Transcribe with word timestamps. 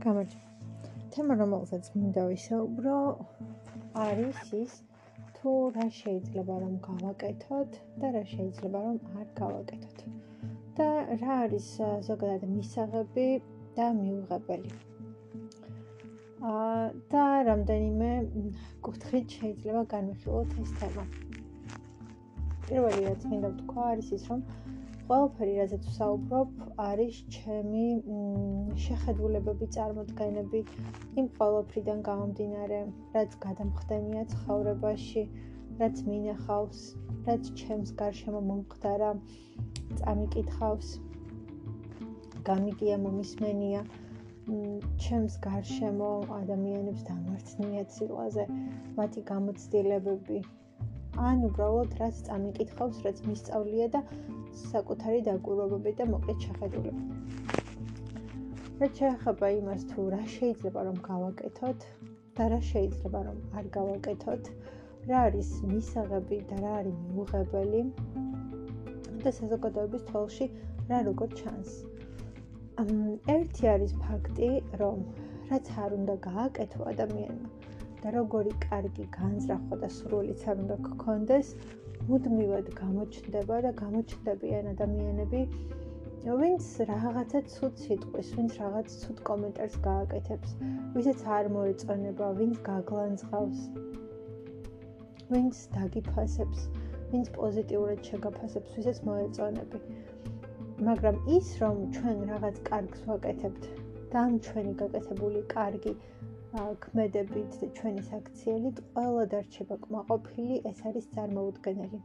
გამარჯობა. 0.00 0.48
თემა 1.14 1.34
რომელსაც 1.38 1.88
მინდა 1.94 2.22
ვისაუბრო 2.28 2.92
არის 4.04 4.38
ის 4.58 4.76
თუ 5.36 5.50
რა 5.74 5.84
შეიძლება 5.96 6.54
რომ 6.62 6.78
გავაკეთოთ 6.86 7.76
და 8.04 8.12
რა 8.14 8.22
შეიძლება 8.30 8.80
რომ 8.86 9.18
არ 9.22 9.26
გავაკეთოთ. 9.40 9.98
და 10.78 10.86
რა 11.22 11.36
არის 11.40 11.68
ზოგადად 12.08 12.46
მისაღები 12.54 13.26
და 13.76 13.90
მიუღებელი. 13.98 14.72
აა 16.52 16.80
და 17.12 17.26
რამდენიმე 17.50 18.10
კუთხით 18.88 19.36
შეიძლება 19.36 19.84
განვიხილოთ 19.94 20.56
ეს 20.64 20.74
თემა. 20.80 21.04
პირველი 22.64 23.00
რაც 23.10 23.28
მინდა 23.34 23.52
ვთქვა 23.54 23.90
არის 23.92 24.12
ის 24.16 24.24
რომ 24.32 24.40
ყველაფერი, 25.10 25.54
რაზეც 25.58 25.86
ვსაუბრობ, 25.90 26.50
არის 26.86 27.16
ჩემი 27.36 27.86
შეხედულებები, 28.82 29.66
წარმოდგენები 29.76 30.60
იმ 31.22 31.26
ყველაფრიდან 31.38 32.04
გამომდინარე, 32.08 32.78
რაც 33.16 33.34
გადამხდენია 33.44 34.22
ცხოვრებაში, 34.34 35.24
რაც 35.80 36.02
მინახავს, 36.10 36.84
რაც 37.26 37.50
ჩემს 37.62 37.90
გარშემო 38.04 38.44
მომხდარა, 38.52 39.10
წამიკითხავს, 40.02 40.94
გამიგია 42.52 43.02
მომისმენია 43.08 43.82
ჩემს 45.08 45.40
გარშემო 45.50 46.12
ადამიანებს 46.38 47.02
დამარცხნია 47.10 47.84
ცილვაზე, 47.96 48.46
მათი 49.02 49.26
გამოცდილებები, 49.34 50.44
ან 51.18 51.44
უბრალოდ 51.46 51.94
რაც 52.00 52.18
წამიკითხავს, 52.26 52.98
რაც 53.06 53.18
მისწავლია 53.26 53.86
და 53.94 54.00
საკუთარი 54.62 55.20
დაკვირვებები 55.28 55.92
და 56.00 56.06
მოკლედ 56.10 56.46
შეხედულება. 56.46 57.02
რაც 58.80 59.00
შეეხება 59.02 59.48
იმას, 59.56 59.82
თუ 59.90 60.04
რა 60.14 60.22
შეიძლება 60.34 60.84
რომ 60.88 60.98
გავაკეთოთ 61.08 61.86
და 62.38 62.48
რა 62.54 62.60
შეიძლება 62.70 63.22
რომ 63.28 63.38
არ 63.60 63.70
გავაკეთოთ, 63.76 64.50
რა 65.10 65.18
არის 65.28 65.50
მისაღები 65.72 66.38
და 66.50 66.56
რა 66.64 66.72
არის 66.80 66.98
მიუღებელი 67.06 67.82
და 69.24 69.30
საზოგადოების 69.40 70.06
თვალში 70.10 70.50
რა 70.90 71.02
როგორ 71.10 71.38
ჩანს. 71.42 71.70
ერთი 73.36 73.64
არის 73.74 73.92
ფაქტი, 74.04 74.50
რომ 74.82 75.02
რაც 75.50 75.72
არ 75.84 75.90
უნდა 76.00 76.14
გააკეთო 76.30 76.80
ადამიანმა 76.94 77.59
და 78.02 78.12
როგორი 78.16 78.52
კარგი 78.64 79.04
განზრახვა 79.16 79.76
და 79.82 79.88
სრულიც 79.96 80.44
არ 80.52 80.62
უნდა 80.64 80.76
გქონდეს, 80.86 81.48
მუდმივად 82.10 82.68
გამოჩნდება 82.80 83.56
და 83.66 83.72
გამოჩნდებიან 83.80 84.70
ადამიანები, 84.74 85.40
ვინც 86.40 86.64
რაღაცა 86.88 87.40
ცუდ 87.52 87.82
სიტყვის, 87.84 88.30
ვინც 88.36 88.56
რაღაც 88.62 88.96
ცუდ 89.02 89.20
კომენტარს 89.28 89.76
გააკეთებს, 89.86 90.50
ვისაც 90.96 91.22
არ 91.36 91.50
მოეწონება, 91.56 92.30
ვინც 92.40 92.62
გაგლანძღავს, 92.70 93.60
ვინც 95.30 95.60
დაგიფასებს, 95.76 96.60
ვინც 97.12 97.30
პოზიტიურად 97.36 98.00
შეგაფასებს, 98.10 98.76
ვისაც 98.80 99.02
მოეწონები. 99.10 99.80
მაგრამ 100.88 101.16
ის 101.36 101.48
რომ 101.62 101.80
ჩვენ 101.96 102.20
რაღაც 102.32 102.60
კარგს 102.68 103.00
ვაკეთებთ 103.08 103.64
და 104.12 104.20
ამ 104.26 104.38
ჩვენი 104.46 104.72
გაკეთებული 104.82 105.42
კარგი 105.54 105.92
ქმედებით 106.50 107.52
ჩვენი 107.78 108.02
საქციელით 108.04 108.78
ყველა 108.94 109.24
დარჩება 109.32 109.76
კმაყოფილი, 109.82 110.56
ეს 110.70 110.78
არის 110.90 111.04
წარმოუდგენელი. 111.14 112.00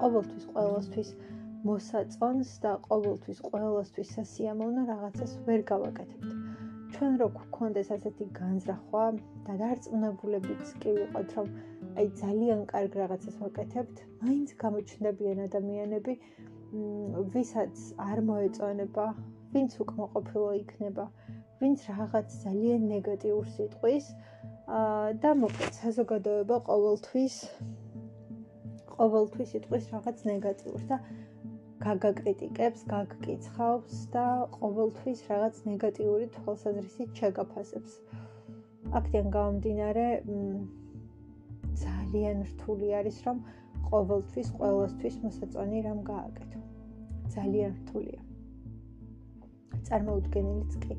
ყოველთვის 0.00 0.46
ყოველთვის 0.56 1.12
მოსაწონს 1.68 2.50
და 2.64 2.72
ყოველთვის 2.88 3.42
ყოველთვის 3.50 4.10
სასიამოვნო 4.16 4.82
რაღაცას 4.90 5.36
ვერ 5.46 5.62
გავაკეთებთ. 5.70 6.32
ჩვენ 6.96 7.14
რო 7.22 7.28
გქონდეს 7.36 7.92
ასეთი 7.98 8.26
განზრახვა 8.40 9.04
და 9.46 9.54
დარწმუნებულებიც 9.62 10.74
კი 10.82 10.96
ვიყოთ, 10.98 11.38
რომ 11.38 11.48
აი 11.98 12.06
ძალიან 12.22 12.66
კარგ 12.74 12.98
რაღაცას 13.02 13.38
ვაკეთებთ, 13.44 13.96
მაინც 14.24 14.56
გამოჩნდებიან 14.64 15.38
ადამიანები, 15.46 16.14
ვისაც 17.38 17.86
არ 18.10 18.18
მოეწონება, 18.28 19.06
ვინც 19.54 19.80
უკმაყოფილო 19.86 20.50
იქნება. 20.62 21.06
ვინც 21.60 21.86
რაღაც 21.90 22.28
ძალიან 22.44 22.86
ნეგატიურ 22.90 23.46
სიტყვის 23.56 24.06
და 25.22 25.30
მოკლედ 25.42 25.72
საზოგადოება 25.80 26.56
ყოველთვის 26.68 27.34
ყოველთვის 28.94 29.48
სიტყვის 29.54 29.84
რაღაც 29.94 30.18
ნეგატიურს 30.30 30.84
და 30.90 30.98
გაგაკრიტიკებს, 31.84 32.84
გაგკიცხავს 32.90 33.96
და 34.14 34.24
ყოველთვის 34.58 35.24
რაღაც 35.30 35.54
ნეგატიური 35.68 36.28
თვალსაზრისით 36.36 37.10
შეგაფასებს. 37.20 37.98
აქედან 38.98 39.26
გამომდინარე 39.36 40.06
ძალიან 41.84 42.44
რთული 42.50 42.88
არის 43.00 43.18
რომ 43.26 43.42
ყოველთვის 43.90 44.48
ყოველთვის 44.60 45.16
მოსაწონი 45.24 45.82
რამ 45.88 46.00
გააკეთო. 46.10 46.60
ძალიან 47.34 47.72
რთულია. 47.80 48.20
წარმოუდგენელიც 49.88 50.72
კი. 50.84 50.94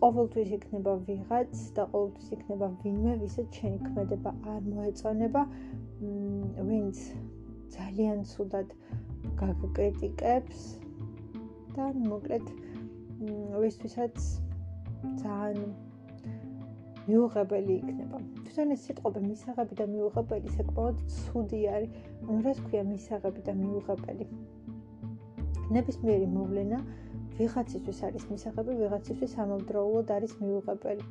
ყოველთვის 0.00 0.52
იქნება 0.56 0.92
ვიღაც 1.06 1.52
და 1.76 1.84
ყოველთვის 1.92 2.28
იქნება 2.36 2.66
ვინმე, 2.82 3.12
ვისაც 3.20 3.58
შენი 3.60 3.78
ქმედება 3.84 4.30
არ 4.52 4.62
მოეწონება, 4.72 5.42
ვინც 6.68 6.96
ძალიან 7.74 8.24
ცუდად 8.30 8.72
გაგკრიტიკებს 9.42 10.62
და 11.76 11.84
მოკლედ 12.08 12.46
ვისთვისაც 13.60 14.16
ძალიან 15.20 15.70
მიუღებელი 17.10 17.74
იქნება. 17.80 18.18
თვითონ 18.46 18.72
ეს 18.74 18.80
სიტყვები 18.88 19.20
მისაღები 19.26 19.74
და 19.80 19.84
მიუღებელი 19.92 20.48
საკმაოდ 20.56 20.96
ცუდი 21.18 21.60
არის. 21.74 21.90
ანუ 22.28 22.40
რა 22.46 22.52
თქვია 22.60 22.82
მისაღები 22.88 23.40
და 23.46 23.52
მიუღებელი? 23.60 24.26
ნებისმიერი 25.76 26.26
მოვლენა 26.36 26.78
ვიღაცისთვის 27.40 28.00
არის 28.06 28.24
მისაღები, 28.30 28.72
ვიღაცისთვის 28.82 29.34
ამავდროულად 29.44 30.10
არის 30.16 30.32
მიუღებელი. 30.40 31.04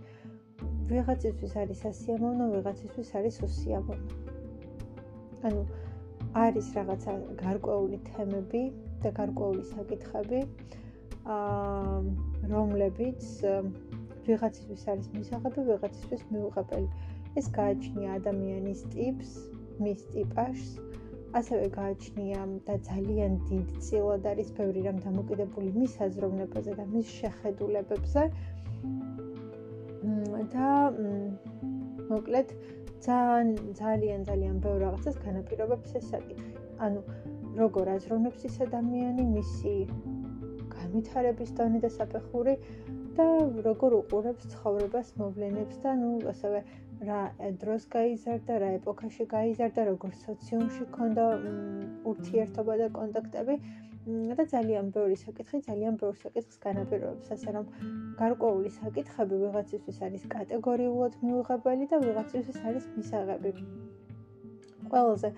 ვიღაცისთვის 0.90 1.54
არის 1.62 1.80
ასიამოვნო, 1.92 2.46
ვიღაცისთვის 2.56 3.10
არის 3.20 3.36
უსიამოვნო. 3.48 4.10
ანუ 5.50 5.62
არის 6.46 6.68
რაღაცა 6.78 7.14
გარკვეული 7.44 7.98
თემები 8.10 8.64
და 9.04 9.10
გარკვეული 9.20 9.64
საკითხები, 9.74 10.40
აა 11.36 11.98
რომლებიც 12.54 13.24
ვიღაცისთვის 14.28 14.84
არის 14.94 15.08
მისაღები, 15.18 15.62
ვიღაცისთვის 15.72 16.24
მიუღებელი. 16.34 16.90
ეს 17.40 17.46
გააჩნია 17.58 18.10
ადამიანის 18.20 18.82
ტიპს, 18.94 19.32
მის 19.82 20.00
ტიპაჟს, 20.14 20.70
ასევე 21.38 21.66
გააჩნია 21.76 22.42
და 22.66 22.76
ძალიან 22.90 23.34
დიდ 23.50 23.68
წილად 23.86 24.26
არის 24.32 24.50
ბევრი 24.58 24.82
რამ 24.88 24.98
დამოკიდებული 25.06 25.70
მის 25.78 25.94
აზროვნებაზე 26.06 26.72
და 26.80 26.86
მის 26.94 27.08
შეხედულებებზე. 27.20 28.24
და 30.54 30.70
მოკლედ 32.10 32.54
ძალიან 33.06 33.50
ძალიან 33.82 34.22
ძალიან 34.30 34.56
ბევრ 34.64 34.80
რაღაცას 34.86 35.18
განაპირობებს 35.26 35.96
ეს 36.00 36.06
საკითხი. 36.14 36.54
ანუ 36.86 37.00
როგორ 37.62 37.86
აზროვნებს 37.96 38.46
ის 38.50 38.56
ადამიანი, 38.66 39.24
მისი 39.38 39.74
განვითარების 40.76 41.50
დონე 41.60 41.80
და 41.86 41.90
საფეხური 41.98 42.54
და 43.20 43.28
როგორ 43.68 43.96
უყურებს 44.02 44.44
ცხოვრებას, 44.54 45.08
მოვლენებს 45.22 45.78
და 45.84 45.92
ნუ 46.02 46.12
ასევე 46.34 46.60
რა 47.08 47.20
დროს 47.62 47.86
გაიზარდა, 47.96 48.56
რა 48.64 48.70
ეპოქაში 48.78 49.26
გაიზარდა, 49.34 49.84
როგორ 49.90 50.16
სოციუმში 50.22 50.88
ქონდა 50.96 51.28
ურთიერთობა 52.12 52.74
და 52.82 52.88
კონტაქტები 52.98 53.56
და 54.40 54.44
ძალიან 54.52 54.90
ბევრი 54.96 55.16
საკითხი, 55.22 55.62
ძალიან 55.70 56.00
ბევრ 56.02 56.16
საკითხს 56.24 56.60
განაპირობებს, 56.66 57.32
ასე 57.36 57.54
რომ 57.56 57.66
გარკვეული 58.20 58.70
საკითხები 58.76 59.40
ვიღაცისთვის 59.44 60.02
არის 60.08 60.28
კატეგორიულად 60.36 61.18
მიუღებელი 61.24 61.90
და 61.94 62.02
ვიღაცისთვის 62.04 62.60
არის 62.72 62.86
მისაღები. 62.98 63.52
ყველაზე 64.92 65.30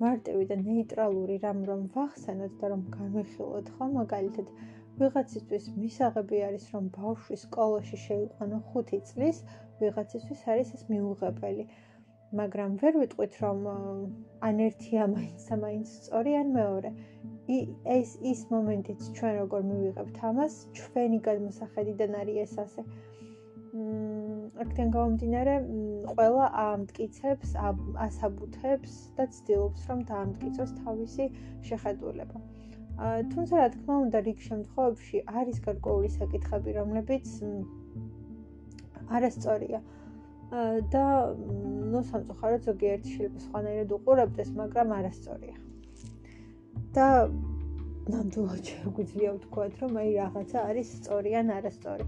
მარტივი 0.00 0.44
და 0.50 0.56
ნეიტრალური 0.64 1.38
რამ 1.44 1.64
რომ 1.70 1.80
ვახსენოთ 1.94 2.52
და 2.60 2.68
რომ 2.72 2.84
განვიხილოთ 2.96 3.66
ხო, 3.76 3.88
მაგალითად 3.96 4.52
ვიღაცისთვის 5.00 5.66
მისაღები 5.80 6.38
არის 6.48 6.64
რომ 6.74 6.86
ბავშვი 6.96 7.36
სკოლაში 7.44 7.98
შეიყვანო 8.06 8.60
5 8.76 9.02
წლის, 9.10 9.42
ვიღაცისთვის 9.82 10.42
არის 10.54 10.74
ეს 10.76 10.82
მიუღებელი. 10.92 11.64
მაგრამ 12.38 12.74
ვერ 12.80 12.94
ვიტყვით 13.02 13.32
რომ 13.42 13.62
ან 14.48 14.60
ერთია 14.66 15.06
მაინც 15.14 15.46
მაინც 15.62 15.86
სწორი 16.00 16.32
ან 16.40 16.52
მეორე. 16.58 16.90
ეს 17.96 18.10
ის 18.32 18.40
მომენტიც 18.50 19.00
ჩვენ 19.16 19.32
როგორ 19.42 19.62
მივიღებთ 19.70 20.18
ამას, 20.30 20.54
ჩვენი 20.78 21.18
გადმოსახედიდან 21.28 22.10
არის 22.20 22.36
ეს 22.44 22.54
ასე. 22.64 22.82
მმ 23.74 24.30
აქედან 24.62 24.88
გამომდინარე, 24.94 25.54
ყველა 26.12 26.46
ამტკიცებს, 26.62 27.50
ასაბუთებს 28.06 28.94
და 29.18 29.26
ცდილობს 29.36 29.90
რომ 29.90 30.00
დაამტკიცოს 30.10 30.72
თავისი 30.84 31.26
შეხედულება. 31.68 32.38
თუმცა 33.32 33.54
რა 33.60 33.68
თქმა 33.74 33.94
უნდა, 34.04 34.18
რიგ 34.28 34.40
შემთხვევებში 34.48 35.22
არის 35.40 35.60
გარკვეული 35.66 36.10
საკითხები, 36.16 36.70
რომლებიც 36.80 37.26
არასწორია. 39.18 39.80
და 40.92 41.04
ნუ 41.90 42.00
სამწუხაროდ 42.10 42.62
ზოგიერთი 42.68 43.10
შეიძლება 43.16 43.42
სხვანაირად 43.46 43.92
უყურებდეს, 43.96 44.48
მაგრამ 44.60 44.94
არასწორია. 44.98 45.56
და 46.96 47.06
ნამდვილად 48.10 48.64
შეგვიძლია 48.72 49.30
ვთქვათ, 49.36 49.76
რომ 49.82 50.00
აი 50.02 50.10
რაღაცა 50.16 50.58
არის 50.70 50.88
სწორი 50.98 51.30
ან 51.40 51.52
არასწორი. 51.58 52.04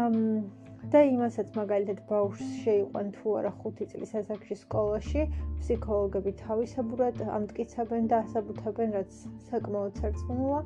ამ 0.00 0.14
და 0.92 1.00
იმასაც 1.08 1.54
მაგალითად 1.56 2.00
ბავშვს 2.08 2.48
შეიყვან 2.64 3.06
თუ 3.16 3.34
არა 3.40 3.52
5 3.62 3.86
წლის 3.92 4.12
ასაკში 4.20 4.56
სკოლაში, 4.64 5.22
ფსიქოლოგები 5.60 6.32
თავისებურად 6.40 7.22
ამტკიცებენ 7.38 8.10
და 8.12 8.20
ასაბუთებენ, 8.24 8.92
რაც 8.98 9.16
საკმაოდ 9.48 10.02
სარწმუნოა. 10.02 10.60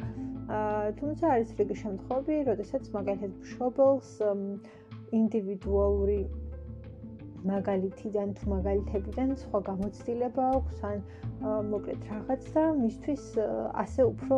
აა 0.58 0.90
თუმცა 0.98 1.24
არის 1.36 1.54
რიგი 1.60 1.76
შემთხვევები, 1.84 2.36
როდესაც 2.50 2.90
მაგალითად 2.98 3.32
მშობელს 3.44 4.10
ინდივიდუალური 5.16 6.20
მაგალითიდან 7.48 8.32
თუ 8.38 8.50
მაგალითებიდან 8.50 9.28
სხვა 9.42 9.58
გამოცდილება 9.68 10.44
აქვს 10.58 10.78
ან 10.88 10.98
მოკლედ 11.72 12.00
რაღაც 12.10 12.48
და 12.54 12.64
მისთვის 12.82 13.24
ასე 13.84 14.02
უფრო 14.12 14.36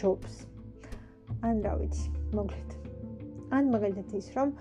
ჯობს. 0.00 0.34
ან 1.46 1.60
რა 1.66 1.72
ვიცი, 1.80 2.08
მოკლედ. 2.38 2.70
ან 3.56 3.68
მაგალითად 3.74 4.14
ის 4.20 4.28
რომ 4.36 4.54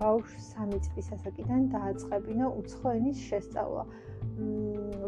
ბავშვს 0.00 0.48
3 0.58 0.80
წლის 0.86 1.08
ასაკიდან 1.16 1.68
დააწყებინა 1.74 2.50
უცხო 2.60 2.88
ენის 2.98 3.18
შესწავლა. 3.28 3.84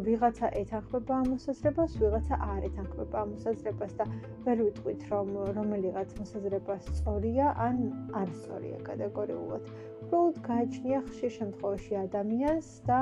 ვიღაცა 0.06 0.48
ეთანხმება 0.60 1.14
ამ 1.20 1.28
მოსაზრებას, 1.32 1.94
ვიღაცა 2.02 2.36
არ 2.46 2.66
ეთანხმება 2.68 3.22
ამ 3.22 3.30
მოსაზრებას 3.34 3.94
და 4.00 4.04
ვერ 4.46 4.62
ვიტყვით 4.66 5.06
რომ 5.12 5.32
რომელიღაც 5.56 6.12
მოსაზრება 6.20 6.76
სწორია 6.88 7.46
ან 7.66 7.80
არ 8.20 8.28
სწორია 8.40 8.78
კატეგორიულად. 8.88 9.70
უბრალოდ 10.06 10.38
გააჩნია 10.48 11.00
ხშირ 11.08 11.32
შემთხვევაში 11.38 11.98
ადამიანს 12.02 12.68
და 12.90 13.00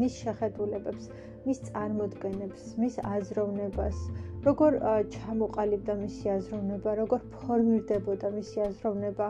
მის 0.00 0.16
შეხედულებებს, 0.24 1.10
მის 1.46 1.62
წარმოდგენებს, 1.70 2.66
მის 2.82 2.98
აზროვნებას, 3.14 3.98
როგორ 4.40 4.76
ჩამოყალიბდა 5.12 5.94
მისი 6.00 6.30
აზროვნება, 6.32 6.90
როგორ 6.98 7.24
ფორმირდებოდა 7.32 8.28
მისი 8.36 8.60
აზროვნება, 8.66 9.26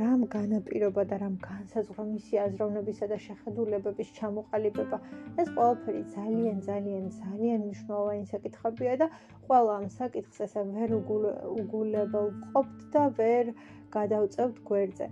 რამ 0.00 0.22
განაპირობა 0.34 1.02
და 1.10 1.16
რამ 1.20 1.34
განსაზღვრა 1.44 2.04
მისი 2.08 2.38
აზროვნებისა 2.44 3.06
და 3.12 3.18
შეხედულებების 3.24 4.08
ჩამოყალიბება. 4.18 4.98
ეს 5.40 5.48
ყველაფერი 5.56 6.02
ძალიან 6.16 6.56
ძალიან 6.68 7.04
ძალიან 7.20 7.58
მნიშვნელოვანი 7.64 8.24
საკითხებია 8.32 8.94
და 9.02 9.06
ყველა 9.46 9.72
ამ 9.80 9.86
საკითხს 10.00 10.40
ესე 10.48 10.62
ვერ 10.76 10.90
უგულებელ 11.60 12.28
ყოფთ 12.56 12.78
და 12.96 13.02
ვერ 13.20 13.52
გადავწევთ 13.96 14.56
გვერდზე. 14.70 15.06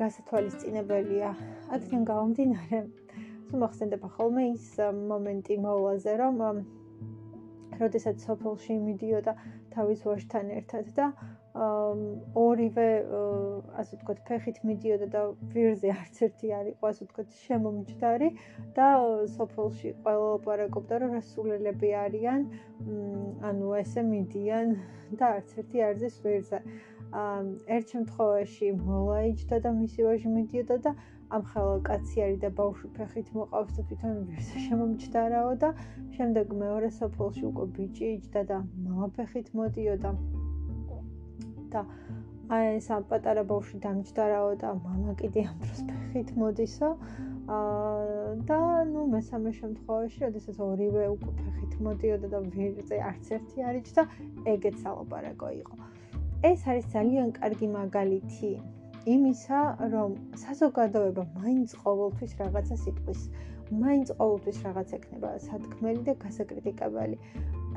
გასათვალისწინებელია 0.00 1.30
აქედან 1.72 2.02
გამომდინარე. 2.12 2.80
თუ 3.48 3.54
მოხსენდება 3.64 4.08
ხოლმე 4.14 4.44
ის 4.52 4.66
მომენტი 5.10 5.54
მოვლაზე, 5.64 6.12
რომ 6.20 6.36
როდესაც 7.80 8.24
სოფელში 8.26 8.76
მიდიოდა 8.86 9.34
თავის 9.74 10.02
ვაჟთან 10.08 10.50
ერთად 10.60 10.90
და 10.98 11.06
ორივე 11.50 12.88
ასე 13.82 13.96
ვთქვათ 13.98 14.20
ფეხით 14.28 14.58
მიდიოდა 14.70 15.06
და 15.14 15.22
ვირზე 15.54 15.90
არც 15.94 16.20
ერთი 16.26 16.52
არ 16.58 16.66
იყო 16.72 16.90
ასე 16.90 17.06
ვთქვათ 17.06 17.38
შემომჯდარი 17.46 18.28
და 18.76 18.88
სოფელში 19.34 19.90
ყველა 20.04 20.28
ოპარაკობდა 20.36 21.00
რომ 21.02 21.16
რასულელები 21.18 21.90
არიან 22.04 22.46
ანუ 23.50 23.74
ესე 23.82 24.06
მიდიან 24.12 24.76
და 25.18 25.34
არც 25.40 25.58
ერთი 25.64 25.84
არ 25.90 25.98
ზეს 26.04 26.22
ვირზე 26.22 26.62
ერთ 27.75 27.93
შემთხვევაში 27.95 28.71
მოლაიჯდა 28.79 29.59
და 29.65 29.71
მისი 29.79 30.07
ვაჟი 30.07 30.31
მიდიოდა 30.37 30.77
და 30.85 30.91
ამ 31.35 31.43
ხელა 31.51 31.77
კაცი 31.89 32.23
არის 32.25 32.39
და 32.43 32.49
ბავშვი 32.59 32.89
ფეხით 32.97 33.29
მოყავს 33.37 33.77
და 33.77 33.85
თვითონ 33.89 34.17
ვირზე 34.29 34.63
შემომჯდარაო 34.65 35.53
და 35.63 35.69
შემდეგ 36.17 36.53
მეორე 36.63 36.89
სოფელში 36.97 37.45
უკვე 37.51 37.65
ბიჭი 37.77 38.05
იჯდა 38.15 38.41
და 38.51 38.57
მამა 38.87 39.07
ფეხით 39.19 39.47
მოდიოდა 39.59 40.11
და 41.75 41.81
აი 42.55 42.65
ეს 42.77 42.87
ამ 42.97 43.03
პატარა 43.09 43.43
ბავშვი 43.51 43.77
დამჯდარაო 43.85 44.51
და 44.65 44.73
мама 44.85 45.15
კიდე 45.21 45.47
ამ 45.51 45.57
დროს 45.65 45.81
ფეხით 45.89 46.29
მოდისო 46.41 46.89
აა 46.93 47.25
და 48.49 48.57
ნუ 48.89 49.01
მესამე 49.13 49.51
შემთხვევაში, 49.53 50.21
როდესაც 50.25 50.57
ორივე 50.65 51.03
უკვე 51.13 51.31
ფეხით 51.41 51.73
მოდიოდა 51.87 52.27
და 52.33 52.39
ვერზე 52.41 52.97
არც 53.09 53.25
ერთი 53.37 53.65
არ 53.69 53.75
იჭდა, 53.81 54.03
ეგეც 54.53 54.79
ალაპარაკო 54.89 55.49
იყო. 55.61 55.75
ეს 56.40 56.62
არის 56.72 56.86
ძალიან 56.92 57.32
კარგი 57.36 57.66
მაგალითი 57.68 58.50
იმისა, 59.14 59.58
რომ 59.94 60.12
საზოგადოება 60.42 61.24
მაინც 61.36 61.74
ყოველთვის 61.82 62.32
რაღაცას 62.40 62.84
იტყვის. 62.92 63.20
მაინც 63.82 64.12
ყოველთვის 64.20 64.60
რაღაც 64.66 64.94
ექნება 64.98 65.32
სათქმელი 65.46 66.02
და 66.06 66.14
გასაკრიტიკებელი. 66.22 67.18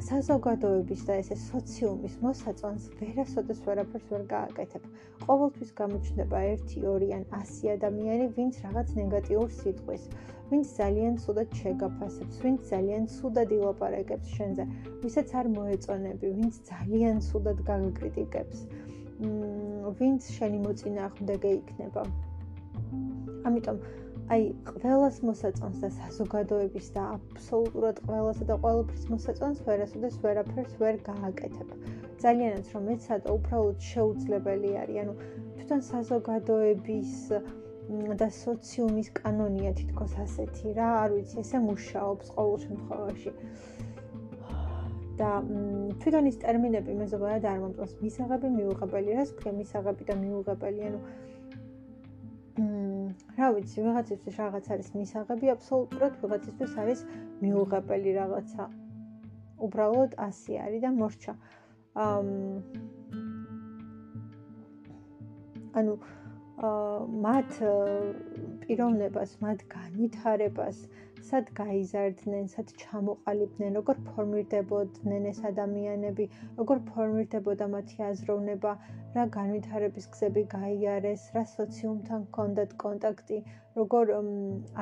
საზოგადოების 0.07 1.01
და 1.07 1.17
ესე 1.23 1.35
სოციუმის 1.41 2.15
მოსაწონს 2.23 2.87
ვერასოდეს 3.01 3.59
ვერაფერს 3.67 4.07
ვერ 4.13 4.23
გააკეთებ. 4.31 4.83
ყოველთვის 5.27 5.69
გამოჩნდება 5.81 6.37
1, 6.53 6.63
2 6.87 7.11
ან 7.19 7.23
100 7.35 7.75
ადამიანი, 7.75 8.25
ვინც 8.37 8.63
რაღაც 8.63 8.95
ნეგატიურს 9.01 9.59
იტყვის, 9.73 10.03
ვინც 10.53 10.71
ძალიან 10.77 11.15
ცუდად 11.23 11.53
შეგაფასებს, 11.59 12.35
ვინც 12.45 12.67
ძალიან 12.71 13.05
ცუდად 13.09 13.53
ილაპარაკებს 13.57 14.33
შენზე, 14.37 14.65
ვისაც 15.05 15.31
არ 15.39 15.47
მოეწონები, 15.53 16.27
ვინც 16.39 16.59
ძალიან 16.69 17.21
ცუდად 17.27 17.63
გაგკრიტიკებს. 17.69 18.59
მმ 19.23 19.93
ვინც 19.99 20.29
შენი 20.35 20.59
მოწინააღმდეგე 20.65 21.51
იქნება. 21.57 22.03
ამიტომ 23.49 23.77
აი 24.33 24.43
ყველას 24.67 25.17
მოსაწონს 25.27 25.79
და 25.83 25.89
საზოგადოების 25.97 26.87
და 26.95 27.01
აბსოლუტურად 27.15 27.97
ყველასა 28.05 28.45
და 28.51 28.55
ყოველთვის 28.65 29.03
მოსაწონს 29.13 29.65
ვერასოდეს 29.67 30.15
ვერაფერს 30.23 30.77
ვერ 30.83 31.01
გააკეთებ. 31.09 31.73
ძალიანაც 32.23 32.67
რომ 32.75 32.85
ეცადო 32.93 33.35
უბრალოდ 33.39 33.77
შეუძლებელი 33.89 34.71
არის. 34.83 35.01
ანუ 35.03 35.13
თვითონ 35.57 35.81
საზოგადოების 35.91 37.11
და 38.19 38.27
სოციუმის 38.33 39.09
კანონია 39.19 39.71
თითქოს 39.79 40.13
ასეთი 40.25 40.73
რა, 40.77 40.89
არ 41.03 41.09
ვიცი, 41.17 41.39
ესე 41.43 41.57
მუშაობს 41.69 42.33
ყოველ 42.35 42.57
შემთხვევაში. 42.65 43.31
და 45.17 45.29
თვითონ 46.01 46.27
ის 46.29 46.37
ტერმინები 46.41 46.93
მე 46.99 47.05
ზოგადად 47.11 47.43
არ 47.45 47.59
მომწონს. 47.63 47.93
მისაღები 48.01 48.49
მიუღებელი, 48.57 49.09
რას 49.17 49.31
ქვია 49.37 49.53
მისაღები 49.59 50.03
და 50.09 50.15
მიუღებელი? 50.23 50.81
ანუ 50.89 50.99
რა 53.37 53.47
ვიცი, 53.53 53.77
ვიღაცისთვის 53.85 54.35
რაღაც 54.41 54.65
არის 54.73 54.89
მისაღები, 54.97 55.45
აბსოლუტურად 55.53 56.13
ვიღაცისთვის 56.23 56.73
არის 56.81 56.99
მიუღებელი 57.43 58.11
რაღაცა. 58.19 58.63
უბრალოდ 59.65 60.11
ასე 60.27 60.53
არის 60.65 60.81
და 60.85 60.89
მორჩა. 60.97 61.33
ანუ 65.73 65.93
მათ 66.63 67.57
პიროვნებას, 68.63 69.31
მათ 69.43 69.63
განვითარებას 69.71 70.77
სად 71.27 71.49
გაიზარდნენ, 71.57 72.47
სად 72.51 72.71
ჩამოყალიბდნენ, 72.79 73.77
როგორ 73.79 73.99
ფორმირდებოდნენ 74.07 75.27
ეს 75.31 75.39
ადამიანები, 75.49 76.25
როგორ 76.59 76.81
ფორმირდებოდა 76.89 77.67
მათი 77.75 78.03
აზროვნება, 78.07 78.73
რა 79.15 79.25
განვითარების 79.35 80.07
გზები 80.15 80.43
გაიარეს, 80.53 81.25
რა 81.35 81.43
სოციუმთან 81.53 82.25
ჰქონდათ 82.27 82.75
კონტაქტი, 82.83 83.39
როგორ 83.79 84.13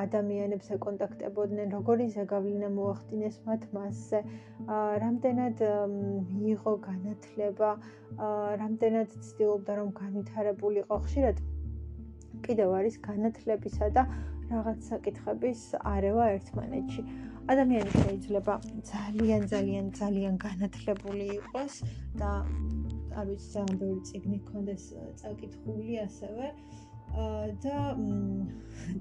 ადამიანებს 0.04 0.72
ეკონტაქტებოდნენ, 0.76 1.72
როგორი 1.76 2.08
ზეგავლენა 2.16 2.72
მოახდინეს 2.78 3.38
მათ 3.46 3.68
მასზე, 3.78 4.22
რამდენად 5.04 5.64
მიიღო 6.26 6.74
განათლება, 6.90 7.72
რამდენად 8.66 9.18
ცდილობდა 9.30 9.80
რომ 9.82 9.96
განვითარებულიყო 10.02 11.02
ხშირად 11.06 11.42
კიდევ 12.46 12.74
არის 12.78 12.96
განათლებისა 13.08 13.88
და 13.96 14.02
რაღაც 14.52 14.78
საკითხების 14.92 15.60
არევა 15.94 16.24
ერთმანეთში. 16.36 17.02
ადამიანი 17.52 17.90
შეიძლება 18.02 18.54
ძალიან 18.90 19.42
ძალიან 19.52 19.86
ძალიან 19.98 20.34
განათლებული 20.46 21.24
იყოს 21.38 21.74
და 22.20 22.30
არ 23.18 23.24
ვიცი, 23.28 23.48
ძალიან 23.54 23.78
ბევრი 23.82 24.02
წიგნი 24.08 24.38
ქონდეს 24.50 24.84
წაკითხული 25.22 25.98
ასევე 26.06 26.44
და 27.64 27.78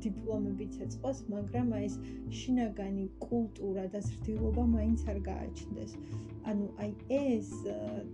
დიპლომებიც 0.03 0.73
ეწყოს, 0.85 1.23
მაგრამ 1.31 1.71
აი 1.77 1.85
ეს 1.89 1.95
შინაგანი 2.39 3.05
კულტურა 3.23 3.85
და 3.93 4.01
ზრდილობა 4.07 4.65
მაინც 4.75 5.05
არ 5.13 5.19
გააჩნდეს. 5.27 5.95
ანუ 6.51 6.65
აი 6.83 6.91
ეს 7.17 7.49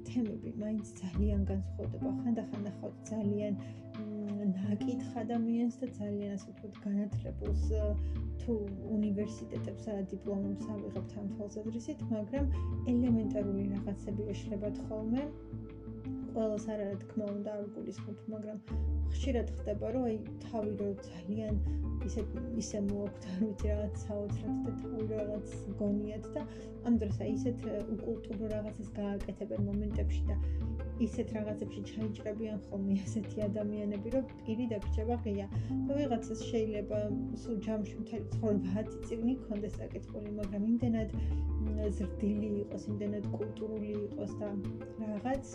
თემები 0.10 0.54
მაინც 0.63 0.94
ძალიან 1.01 1.42
განსხვავდება 1.51 2.10
ხანდახან 2.22 2.63
ახლა 2.72 2.89
ძალიან 3.10 3.54
ნაკითხ 4.56 5.18
ადამიანს 5.24 5.75
და 5.82 5.88
ძალიან 6.00 6.34
ასე 6.38 6.50
ვთქვათ 6.51 6.75
განათლებულს 6.86 7.63
თუ 8.42 8.54
უნივერსიტეტებს 8.98 9.88
და 9.88 9.96
დიპლომებს 10.13 10.66
ავიღებთ 10.74 11.16
ამ 11.22 11.27
თვალსაზრისით, 11.38 12.04
მაგრამ 12.12 12.46
ელემენტარული 12.94 13.63
რაღაცები 13.74 14.30
ეშლებათ 14.34 14.77
ხოლმე. 14.88 15.24
ყველას 16.38 16.65
არ 16.70 16.82
არა 16.86 16.98
თქმა 17.01 17.27
უნდა 17.34 17.53
არ 17.58 17.70
გულისხმობ, 17.75 18.17
მაგრამ 18.32 18.58
ხშირად 19.13 19.48
ხდება, 19.58 19.88
რომ 19.94 20.03
აი 20.08 20.17
თავი 20.46 20.74
რო 20.82 20.89
ძალიან 21.06 21.56
ისე 22.08 22.22
ისე 22.62 22.82
მოაქვთ, 22.88 23.24
არ 23.32 23.39
ვიცი 23.44 23.72
რაღაც 23.72 23.96
საოცრად 24.06 24.60
და 24.65 24.74
თავი 24.82 25.06
რაღაც 25.12 25.56
გონიათ 25.79 26.27
და 26.36 26.44
ამ 26.86 27.00
დროს 27.01 27.17
აი 27.25 27.32
ისეთ 27.38 27.63
უკულტურო 27.96 28.50
რაღაცას 28.53 28.91
გააკეთებენ 29.00 29.65
მომენტებში 29.70 30.22
და 30.29 30.36
ისეთ 31.08 31.34
რაღაცებში 31.38 31.82
ჩაიჭრებიან 31.89 32.62
ხოლმე 32.67 33.00
ასეთი 33.06 33.41
ადამიანები, 33.48 34.13
რომ 34.17 34.29
პირი 34.46 34.65
დაგჭება 34.74 35.17
ღია. 35.25 35.48
და 35.88 35.98
ვიღაცას 35.98 36.39
შეიძლება 36.51 37.00
სულ 37.41 37.58
ჯამში 37.65 37.96
მთელი 38.03 38.25
ცხოვრება 38.36 38.86
10 38.91 39.10
წიგნი 39.10 39.34
კონდეს 39.48 39.82
აკეთებული, 39.88 40.29
მაგრამ 40.41 40.70
იმდენად 40.72 41.10
ზრდილი 41.98 42.50
იყოს, 42.62 42.88
იმდენად 42.94 43.25
კულტურული 43.38 43.91
იყოს 44.06 44.34
და 44.41 44.50
რაღაც 45.01 45.46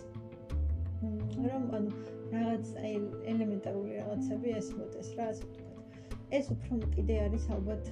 რომ 1.02 1.64
ანუ 1.76 1.90
რაღაც 2.32 2.68
აი 2.82 2.94
ელემენტარული 3.32 3.94
რაღაცები 4.00 4.54
ესმოდეს 4.60 5.08
რა 5.18 5.24
ასე 5.32 5.48
ვთქვათ. 5.48 5.72
ეს 6.38 6.46
უფრო 6.54 6.78
კიდე 6.94 7.16
არის 7.26 7.46
ალბათ 7.56 7.90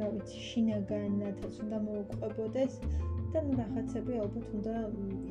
რა 0.00 0.08
ვიცი 0.12 0.42
შინაგანათაც 0.48 1.56
უნდა 1.64 1.78
მოუყვებოდეს 1.86 2.76
და 3.32 3.42
ნუ 3.46 3.56
რაღაცები 3.62 4.18
ალბათ 4.24 4.46
უნდა 4.58 4.76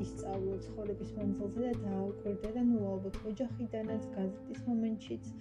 ისწავლო 0.04 0.58
ცხოვრების 0.66 1.10
მანძილზე 1.18 1.64
და 1.66 1.72
დააკვირდე 1.86 2.52
და 2.56 2.62
ნუ 2.70 2.78
ალბათ 2.92 3.18
ოჯახიდანაც 3.32 4.08
გაზრდის 4.16 4.62
მომენტშიც 4.68 5.32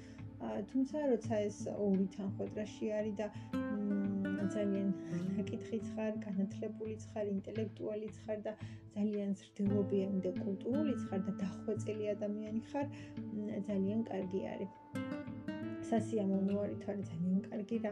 თუმცა 0.72 1.02
როცა 1.14 1.40
ეს 1.48 1.58
ორი 1.88 2.08
თანხმედრაში 2.18 2.94
არის 3.00 3.18
და 3.22 3.28
ძალიან 4.56 4.90
ნაკითხიც 5.38 5.86
ხარ, 5.96 6.14
განათლებულიც 6.26 7.02
ხარ, 7.14 7.26
ინტელექტუალიც 7.36 8.16
ხარ 8.26 8.40
და 8.48 8.54
ძალიან 8.96 9.36
ზრდილობიანი 9.42 10.20
და 10.26 10.32
კულტურულიც 10.44 11.02
ხარ 11.10 11.22
და 11.28 11.34
დახვეწილი 11.44 12.10
ადამიანი 12.16 12.62
ხარ, 12.72 12.88
ძალიან 13.70 14.04
კარგი 14.12 14.42
არის. 14.54 14.74
სასიამოვნო 15.92 16.60
არის 16.64 16.80
თორე 16.84 17.04
ძალიან 17.12 17.40
კარგი 17.48 17.78
რა. 17.86 17.92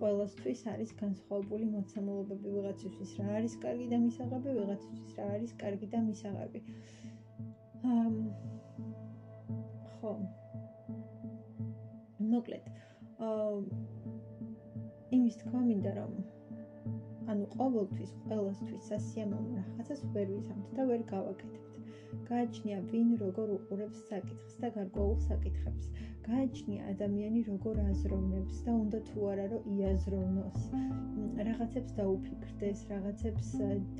ყოველთვის 0.00 0.60
არის 0.72 0.90
განსხვავებული 1.02 1.66
მოცემულობები 1.74 2.52
ვიღაცისთვის 2.56 3.14
რა 3.20 3.26
არის 3.38 3.54
კარგი 3.64 3.86
და 3.92 3.98
მისაღები 4.04 4.54
ვიღაცისთვის 4.58 5.16
რა 5.18 5.26
არის 5.36 5.52
კარგი 5.62 5.88
და 5.94 6.02
მისაღები. 6.08 6.60
ამ 7.96 8.14
ხო. 9.96 10.12
მოკლედ. 12.32 12.64
აა 13.28 13.50
იმის 15.16 15.36
თქმა 15.40 15.60
მინდა 15.68 15.92
რომ 15.96 16.12
ანუ 17.32 17.46
ყოველთვის 17.54 18.12
ყოველთვის 18.28 18.86
სასიამოვნო 18.90 19.56
რაღაცას 19.58 20.02
ვერ 20.14 20.28
ვიზამთ 20.34 20.68
და 20.76 20.86
ვერ 20.90 21.02
გავაკეთებთ. 21.12 21.69
გააჩნია 22.30 22.78
ვინ 22.90 23.08
როგორ 23.22 23.50
უყურებს 23.56 24.00
საკითხს 24.10 24.56
და 24.62 24.70
გარკვეულ 24.76 25.16
საკითხებს. 25.26 25.90
გააჩნია 26.28 26.88
ადამიანი 26.92 27.40
როგორ 27.50 27.80
აზროვნებს 27.84 28.58
და 28.66 28.74
უნდა 28.80 29.00
თუ 29.10 29.28
არა 29.32 29.46
რომ 29.52 29.68
იაზროვნოს. 29.76 30.66
რაღაცებს 31.48 31.92
დაუფიქრდეს, 31.98 32.82
რაღაცებს 32.92 33.50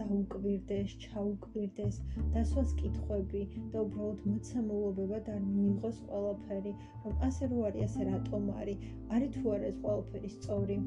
დაუკვირდეს, 0.00 0.96
ჩაუკვირდეს, 1.04 2.00
დასვას 2.34 2.74
კითხვები 2.80 3.42
და 3.72 3.84
უბრალოდ 3.86 4.26
მოცემულობებად 4.32 5.30
არ 5.36 5.42
მიიღოს 5.54 6.02
ყველაფერი, 6.10 6.74
რომ 7.06 7.24
ასე 7.30 7.50
რო 7.54 7.64
არის, 7.70 7.82
ასე 7.88 8.08
რატომ 8.10 8.50
არის? 8.60 8.86
არის 9.16 9.34
თუ 9.38 9.54
არა 9.56 9.72
ეს 9.72 9.82
ყველაფერი 9.86 10.32
სწორი? 10.36 10.78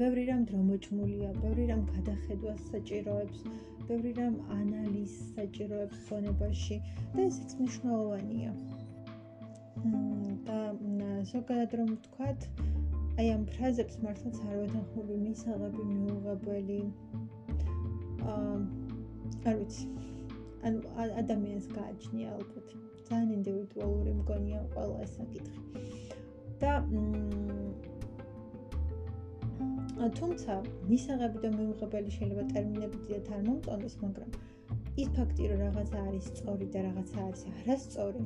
ბევრი 0.00 0.22
რამ 0.28 0.42
დრო 0.48 0.58
მოჭმულია, 0.70 1.28
ბევრი 1.42 1.64
რამ 1.72 1.82
გადახედვას 1.92 2.64
საჭიროებს, 2.70 3.44
ბევრი 3.88 4.12
რამ 4.18 4.36
ანალიზს 4.54 5.26
საჭიროებს 5.34 5.98
ხონებაში 6.06 6.78
და 7.14 7.20
ესეც 7.26 7.52
მნიშვნელოვანია. 7.58 8.52
და 10.46 10.58
ზოგადად 11.32 11.76
რომ 11.80 11.92
ვთქვათ, 11.92 12.48
აი 13.18 13.28
ამ 13.34 13.44
ფრაზებს 13.52 14.00
მართლაც 14.06 14.40
არ 14.46 14.56
ვეთანხმები 14.62 15.16
მისაღები 15.26 15.82
მიუღებელი. 15.92 16.80
აა 18.34 18.56
არ 19.50 19.54
ვიცი. 19.60 19.86
ანუ 20.66 20.78
ადამიანს 21.22 21.66
გააჩნია 21.78 22.28
ალბათ 22.38 22.74
ძალიან 23.08 23.30
ინდივიდუალური 23.38 24.12
მგონია 24.20 24.60
ყველა 24.74 24.96
ეს 25.06 25.12
საკითხი. 25.20 25.60
და 26.60 26.72
მ 26.90 27.65
თუმცა 29.96 30.54
მისაღები 30.90 31.38
და 31.40 31.50
მეუღებელი 31.56 32.10
შეიძლება 32.16 32.42
ტერმინები 32.52 32.98
დიდად 33.06 33.28
არ 33.36 33.42
მომწონდეს, 33.46 33.94
მაგრამ 34.02 34.30
ის 35.02 35.08
ფაქტი, 35.16 35.48
რომ 35.52 35.62
რაღაცა 35.66 36.02
არის 36.08 36.26
სწორი 36.32 36.66
და 36.74 36.82
რაღაცა 36.86 37.24
არის 37.26 37.42
არასწორი, 37.52 38.22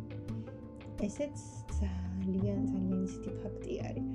ესეც 1.07 1.37
ძალიან 1.79 2.61
ძალიან 2.73 3.01
ისეთი 3.07 3.31
ფაქტი 3.43 3.79
არის. 3.91 4.09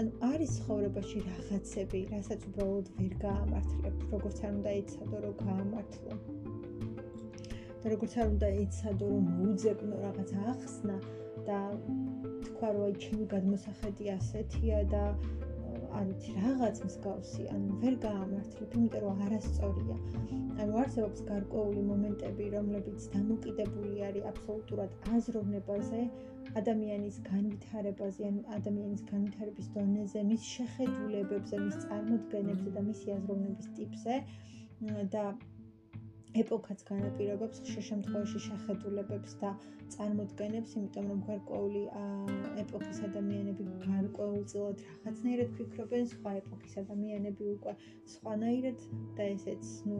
ანუ 0.00 0.10
არის 0.28 0.50
ცხოვრებაში 0.60 1.18
რაღაცები, 1.30 2.00
რასაც 2.12 2.40
უბრალოდ 2.50 2.86
ვერ 3.00 3.14
გაამართლებ, 3.24 3.96
როგორც 4.12 4.38
არ 4.44 4.52
უნდა 4.60 4.70
იცოდო, 4.82 5.16
რომ 5.24 5.34
გაამართლო. 5.44 6.14
და 7.80 7.86
როგორც 7.94 8.14
არ 8.20 8.26
უნდა 8.34 8.48
იცოდო, 8.64 9.06
რომ 9.08 9.24
მოუძებნო 9.40 9.96
რაღაც 10.04 10.30
ახსნა 10.52 10.96
და 11.48 11.60
თქვა, 12.46 12.68
რომ 12.76 12.82
აი 12.86 12.94
ჩემი 13.04 13.24
გადმოსახედი 13.34 14.04
ასეთია 14.16 14.78
და 14.94 15.04
არ 15.98 16.04
ვიცი 16.08 16.32
რაღაც 16.36 16.80
მსგავსი, 16.86 17.44
ანუ 17.54 17.76
ვერ 17.82 17.94
გაამართლებ, 18.04 18.74
იმიტომ 18.80 19.04
რომ 19.04 19.22
არასწორია. 19.26 19.96
ანუ 20.62 20.78
არსებობს 20.82 21.24
გარკვეული 21.30 21.82
მომენტები, 21.90 22.48
რომლებიც 22.56 23.06
დამოკიდებული 23.14 24.04
არის 24.08 24.28
აბსოლუტურად 24.32 24.96
აზროვნებაზე, 25.18 26.02
ადამიანის 26.60 27.16
განვითარებაზე, 27.26 28.28
ან 28.30 28.38
ადამიანის 28.58 29.02
განვითარების 29.10 29.68
დონეზე, 29.76 30.22
მის 30.30 30.46
შეხედულებებზე, 30.54 31.60
მის 31.66 31.76
წარმოდგენებზე 31.84 32.74
და 32.76 32.82
მისი 32.90 33.12
აზროვნების 33.16 33.68
ტიპზე 33.78 34.16
და 35.14 35.24
ეპოქაც 36.38 36.82
განაპირობებს 36.86 37.60
ხშირ 37.66 37.84
შემთხვევაში 37.90 38.40
შეხედულებებს 38.46 39.32
და 39.40 39.50
წარმოდგენებს, 39.94 40.74
იმიტომ 40.78 41.06
რომ 41.10 41.22
გარკვეული 41.28 41.82
ეპოქის 42.62 43.00
ადამიანები 43.08 43.66
გარკვეულწილად 43.86 44.84
რაღაცნაირად 44.86 45.50
ფიქრობენ, 45.58 46.06
სხვა 46.12 46.34
ეპოქის 46.42 46.76
ადამიანები 46.84 47.48
უკვე 47.54 47.74
სხვანაირად 48.14 48.84
და 49.18 49.26
ესეც, 49.34 49.72
ну, 49.90 49.98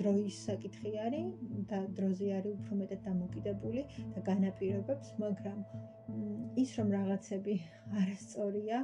დროის 0.00 0.40
საკითხი 0.48 0.94
არის 1.04 1.44
და 1.72 1.82
დროზე 2.00 2.32
არის 2.38 2.56
უფრო 2.62 2.80
მეტად 2.80 3.04
დამოკიდებული 3.10 3.84
და 4.16 4.24
განაპირობებს, 4.30 5.12
მაგრამ 5.24 5.60
ის 6.62 6.70
რომ 6.78 6.90
რაღაცები 6.96 7.54
არასწორია 8.00 8.78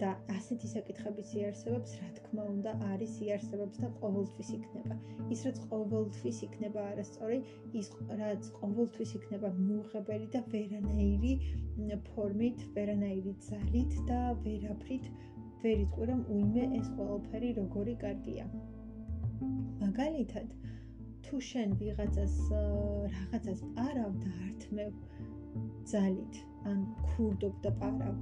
და 0.00 0.10
ასეთი 0.36 0.68
საკითხების 0.72 1.30
იარსებებს, 1.38 1.94
რა 2.00 2.08
თქმა 2.18 2.44
უნდა, 2.54 2.72
არის 2.92 3.12
იარსებებს 3.26 3.80
და 3.84 3.88
ყოველთვის 4.00 4.50
იქნება. 4.58 4.96
ის 5.34 5.44
რაც 5.46 5.60
ყოველთვის 5.70 6.33
იქნება 6.46 6.84
არასწორი, 6.92 7.38
ის 7.80 7.90
რაც 8.20 8.48
ყოველთვის 8.60 9.14
იქნება 9.18 9.50
მიუღებელი 9.58 10.26
და 10.34 10.40
ვერანაირი 10.54 11.32
ფორმით, 12.08 12.64
ვერანაირი 12.76 13.34
ძალით 13.48 13.96
და 14.10 14.20
ვერაფრით 14.46 15.08
ვერ 15.64 15.82
იტყვი 15.86 16.08
რომ 16.10 16.20
უიმე 16.36 16.64
ეს 16.78 16.88
ყველაფერი 16.96 17.50
როგორი 17.60 17.94
კარგია. 18.04 18.46
მაგალითად, 19.84 20.48
თუ 21.24 21.40
შენ 21.50 21.76
ვიღაცას 21.80 22.34
რაღაცას 23.14 23.60
პარავ 23.76 24.10
და 24.24 24.32
ართმევ 24.48 24.90
ძალით 25.92 26.42
ან 26.72 26.84
ქურდობ 27.08 27.54
და 27.64 27.72
პარავ. 27.80 28.18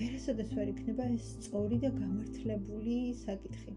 ვერასოდეს 0.00 0.52
ვერ 0.58 0.74
იქნება 0.74 1.08
ეს 1.14 1.32
სწორი 1.38 1.78
და 1.84 1.90
გამართლებული 1.96 2.98
საკითხი. 3.24 3.74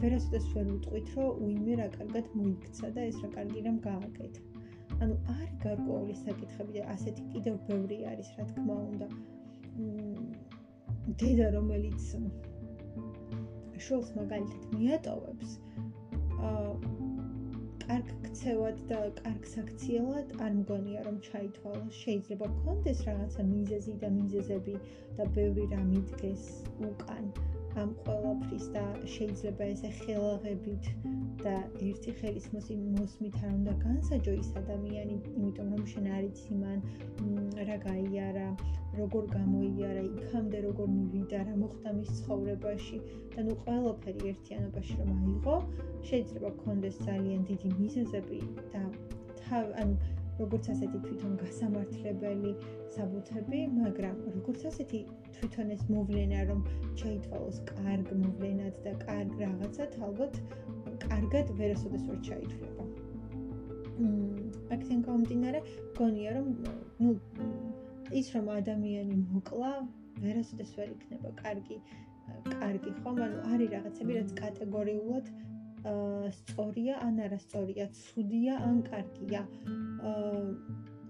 ვერასოდეს 0.00 0.46
ვერ 0.54 0.66
უტყვით, 0.76 1.08
რომ 1.16 1.40
უიმე 1.46 1.76
რა 1.80 1.86
კარგად 1.96 2.26
მოიქცა 2.40 2.90
და 2.96 3.06
ეს 3.10 3.18
რა 3.24 3.30
კარგი 3.36 3.62
რამ 3.66 3.78
გააკეთა. 3.86 4.40
ანუ 5.00 5.14
არის 5.34 5.54
გარკვეული 5.64 6.14
საკითხები 6.24 6.78
და 6.78 6.84
ასეთი 6.94 7.24
კიდევ 7.32 7.56
ბევრი 7.70 7.98
არის, 8.12 8.28
რა 8.38 8.44
თქმა 8.52 8.76
უნდა. 8.90 9.08
დედა 11.22 11.48
რომელიც 11.56 12.06
შულს 13.86 14.12
მაგალითად 14.20 14.62
მიატოვებს, 14.76 15.58
აა 16.50 16.70
კარგ 17.86 18.08
ქცევად 18.22 18.78
და 18.90 18.96
კარგ 19.18 19.44
საქციელად 19.50 20.32
არ 20.44 20.54
მგონია 20.60 21.02
რომ 21.06 21.20
ჩაითვალოს. 21.26 22.00
შეიძლება 22.04 22.48
გქონდეს 22.54 23.02
რაღაცა 23.08 23.44
მიზეზი 23.50 23.94
და 24.02 24.10
მიზეზები 24.16 24.74
და 25.20 25.28
ბევრი 25.36 25.66
რამ 25.74 25.92
იდგეს 26.00 26.48
უკან. 26.88 27.30
ამ 27.82 27.90
ყველაფრის 28.04 28.66
და 28.74 28.82
შეიძლება 29.14 29.64
ესე 29.72 29.90
ხელაღებით 29.98 30.86
და 31.42 31.54
ერთი 31.88 32.14
ხელის 32.20 32.46
მოსმით 32.54 33.36
არ 33.42 33.52
უნდა 33.56 33.74
განსაჯო 33.82 34.32
ის 34.42 34.48
ადამიანი, 34.60 35.16
იმიტომ 35.36 35.68
რომ 35.74 35.82
შენ 35.92 36.06
არ 36.16 36.24
იცი 36.30 36.56
მან 36.62 36.80
რა 37.68 37.76
გაიარა, 37.84 38.48
როგორ 39.00 39.28
გამოიარა, 39.34 40.02
იქამდე 40.08 40.62
როგორ 40.68 40.88
მივიდა, 40.96 41.42
რა 41.50 41.54
მოხდა 41.62 41.92
მის 41.98 42.10
ცხოვრებაში. 42.20 43.00
და 43.36 43.42
ნუ 43.46 43.54
ყველაფერი 43.62 44.28
ერთიანობაში 44.32 44.94
რომ 44.98 45.10
აიღო, 45.16 45.56
შეიძლება 46.08 46.50
გქონდეს 46.58 46.96
ძალიან 47.08 47.40
დიდი 47.50 47.72
მიზეზები 47.80 48.38
და 48.72 48.84
თავ 49.42 49.66
ანუ 49.82 49.94
როგორც 50.40 50.68
ასეთი 50.72 50.98
თვითონ 51.06 51.32
გასამართლებელი 51.42 52.52
საბუთები, 52.96 53.60
მაგრამ 53.76 54.16
როგორც 54.36 54.60
ასეთი 54.70 55.00
თვითონ 55.36 55.72
ეს 55.76 55.82
მოვლენა 55.92 56.40
რომ 56.50 56.60
ჩაითვალოს 57.00 57.58
კარგ 57.72 58.06
მოვლენად 58.22 58.80
და 58.86 58.92
კარგ 59.04 59.36
რაღაცად, 59.44 59.98
ალბათ 60.08 60.34
კარგად 61.06 61.52
ვერასოდეს 61.60 62.04
ვერ 62.08 62.20
ჩაითვლება. 62.28 62.84
მმ, 63.96 64.40
აქცენ 64.76 64.98
კომდინარე, 65.08 65.60
გონია 65.98 66.30
რომ 66.36 66.48
ნუ 67.00 67.12
ის 68.20 68.26
რომ 68.36 68.46
ადამიანი 68.60 69.16
მოკლა, 69.34 69.70
ვერასოდეს 70.24 70.70
ვერ 70.78 70.88
იქნება 70.96 71.30
კარგი 71.42 71.78
კარგი 72.60 72.90
ხომ? 73.00 73.16
ანუ 73.24 73.38
არის 73.52 73.68
რაღაცები, 73.74 74.12
რაც 74.18 74.30
კატეგორიულად 74.40 75.26
სწორია 76.40 76.98
ან 77.06 77.22
არასწორია, 77.28 77.86
ცუდია 78.00 78.58
ან 78.68 78.82
კარგია. 78.90 79.42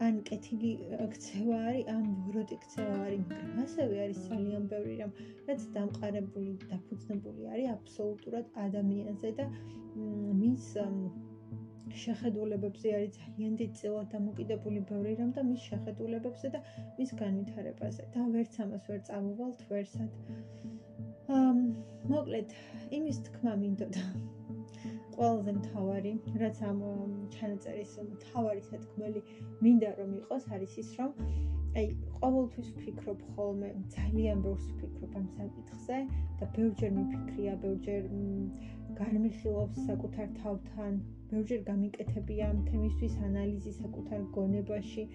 ან 0.06 0.18
კეთილი 0.28 0.71
ქცევა 1.12 1.59
არის, 1.68 1.87
ან 1.92 2.02
ვოროტი 2.25 2.56
ქცევა 2.64 2.97
არის, 3.04 3.23
მაგრამ 3.30 3.61
ასევე 3.62 4.00
არის 4.06 4.18
ძალიან 4.33 4.66
ბევრი 4.73 4.97
რამ, 4.99 5.14
რაც 5.49 5.62
დამყარებული 5.76 6.50
და 6.61 6.68
დაფუძნებული 6.73 7.49
არის 7.54 7.71
აბსოლუტურად 7.76 8.50
ადამიანზე 8.66 9.30
და 9.40 9.47
მის 10.42 10.68
შეხედულებებზე 12.02 12.92
არის 12.99 13.18
ძალიან 13.23 13.56
დიდწილად 13.62 14.09
დამოკიდებული 14.12 14.80
ბევრი 14.90 15.12
რამ 15.21 15.33
და 15.37 15.45
მის 15.49 15.66
შეხედულებებზე 15.71 16.52
და 16.54 16.61
მის 16.99 17.16
განვითარებაზე. 17.23 18.09
და 18.14 18.28
ვერც 18.37 18.61
ამას 18.64 18.88
ვერ 18.90 19.00
წამოვალთ 19.09 19.61
ვერსად. 19.71 20.11
აა 21.37 21.52
მოკლედ, 22.12 22.56
იმის 23.00 23.18
თქმა 23.28 23.52
მინდოდა. 23.62 24.02
ყველაზე 25.16 25.52
მთავარი, 25.58 26.12
რაც 26.42 26.58
ამ 26.70 26.80
ჩანაწერის 27.34 27.92
მთავარი 28.12 28.62
სათქმელი 28.70 29.20
მინდა 29.64 29.90
რომ 29.98 30.10
იყოს, 30.20 30.48
არის 30.56 30.78
ის, 30.82 30.90
რომ 31.00 31.10
აი, 31.76 31.86
ყოველთვის 32.20 32.68
ვფიქრობ 32.76 33.22
ხოლმე, 33.36 33.70
ძალიან 33.96 34.38
ბევრს 34.44 34.66
ვფიქრობ 34.76 35.16
ამ 35.20 35.26
საკითხზე 35.38 35.98
და 36.40 36.48
ბევრჯერ 36.56 36.92
მიფიქრია, 36.98 37.52
ბევრჯერ 37.64 38.02
განმიხილავს 39.00 39.82
საკუთარ 39.88 40.28
თავთან, 40.40 40.98
ბევრჯერ 41.32 41.60
გამიკეთებია 41.70 42.48
ამ 42.54 42.64
თემისთვის 42.70 43.20
ანალიზი 43.28 43.72
საკუთარ 43.82 44.26
გონებაში 44.38 45.06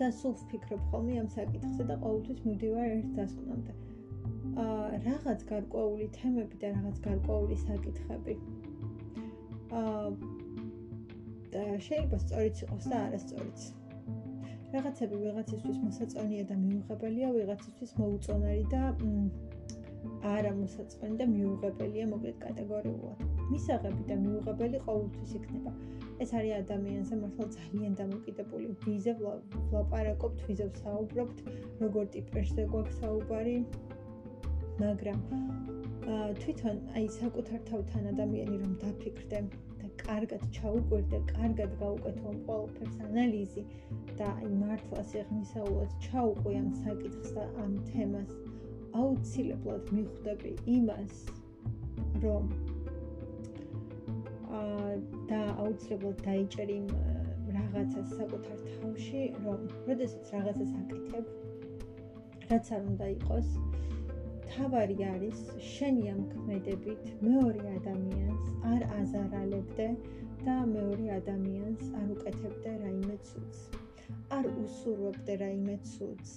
და 0.00 0.08
სულ 0.22 0.34
ვფიქრობ 0.42 0.88
ხოლმე 0.92 1.20
ამ 1.22 1.28
საკითხზე 1.36 1.88
და 1.92 2.00
ყოველთვის 2.04 2.44
მივდივარ 2.48 2.92
ერთ 2.96 3.10
დასკვნამდე. 3.20 3.89
აა 4.64 5.00
რაღაც 5.06 5.44
გარკვეული 5.52 6.06
თემები 6.16 6.56
და 6.62 6.72
რაღაც 6.76 6.96
გარკვეული 7.08 7.56
საკითხები. 7.66 8.34
აა 9.80 10.06
შეიძლება 11.86 12.18
სწორიც 12.24 12.56
იყოს 12.64 12.84
და 12.90 12.96
არასწორიც. 13.06 13.60
რაღაცები 14.74 15.16
ვიღაცისთვის 15.22 15.78
მოსაწონია 15.84 16.42
და 16.50 16.56
მიუღებელია, 16.64 17.28
ვიღაცისთვის 17.36 17.92
მოუწონარი 18.00 18.64
და 18.74 18.82
არა 20.34 20.52
მოსაწონი 20.58 21.16
და 21.20 21.26
მიუღებელია 21.32 22.04
მოკლედ 22.12 22.36
კატეგორიულად. 22.44 23.24
მისაღები 23.50 24.04
და 24.10 24.16
მიუღებელი 24.24 24.78
ყოველთვის 24.86 25.32
იქნება. 25.40 25.72
ეს 26.24 26.30
არის 26.38 26.54
ადამიანზე 26.62 27.14
მართლა 27.22 27.46
ძალიან 27.56 27.92
დამოკიდებული. 28.00 28.66
ვიზე 28.84 29.12
ვლაპარაკობთ, 29.20 30.38
ვიზე 30.48 30.66
ვსაუბრობთ, 30.74 31.38
როგორ 31.82 32.04
ტიპერზე 32.16 32.62
გვაქვს 32.72 32.98
საუბარი, 33.00 33.56
მაგრამ 34.80 35.20
თვითონ 36.42 36.78
აი 36.98 37.08
საკუთარ 37.16 37.60
თავთან 37.70 38.06
ადამიანი 38.12 38.56
რომ 38.62 38.72
დაფიქრდე 38.82 39.40
და 39.80 39.88
კარგად 40.02 40.42
ჩაუკვირდე, 40.56 41.20
კარგად 41.32 41.74
გაუკეთო 41.82 42.32
ყველაფერს 42.46 42.96
ანალიზი 43.08 43.64
და 44.20 44.28
აი 44.40 44.50
მართლა 44.62 45.04
სიღრმისეულად 45.12 45.96
ჩაუყვი 46.06 46.56
ამ 46.62 46.68
საკითხს 46.84 47.36
და 47.38 47.46
ამ 47.64 47.76
თემას 47.90 48.32
აუცილებლად 49.02 49.92
მიხვდები 49.98 50.52
იმას 50.76 51.14
რომ 52.24 52.52
აა 54.60 54.92
და 55.30 55.40
აუცილებლად 55.64 56.24
დაიჭერი 56.28 56.78
რაღაცას 57.56 58.08
საკუთარ 58.18 58.58
თავში, 58.80 59.20
რომ 59.44 59.60
შესაძაც 59.74 60.32
რაღაცას 60.34 60.72
აკეთებ, 60.80 61.26
რაც 62.50 62.66
არ 62.76 62.82
უნდა 62.90 63.06
იყოს, 63.16 63.48
თავარი 64.50 64.96
არის 65.08 65.40
შენი 65.72 66.04
ამ 66.12 66.20
ქმედებით 66.32 67.10
მეორე 67.26 67.66
ადამიანს 67.78 68.48
არ 68.72 68.86
აზარალებდე 69.00 69.88
და 70.46 70.56
მეორე 70.74 71.10
ადამიანს 71.16 71.84
არ 72.02 72.12
უკეთებდე 72.16 72.76
რაიმე 72.84 73.18
ცუდს. 73.30 73.60
არ 74.38 74.48
უსურვებდე 74.64 75.36
რაიმე 75.42 75.76
ცუდს. 75.90 76.32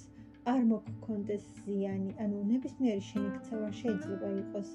არ 0.52 0.62
მოგქონდეს 0.70 1.44
ზიანი, 1.66 2.10
ანუ 2.24 2.40
ნებისმიერი 2.48 3.04
შენი 3.10 3.30
ქცევა 3.36 3.70
შეიძლება 3.80 4.32
იყოს 4.40 4.72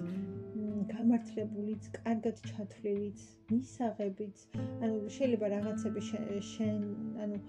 გამართლებულიც, 0.92 1.88
კარგად 1.98 2.40
ჩათვლილიც, 2.51 3.24
მისაღებიც, 3.53 4.46
ანუ 4.87 4.96
შეიძლება 5.16 5.51
რაღაცები 5.57 6.05
შენ, 6.53 6.87
ანუ 7.27 7.42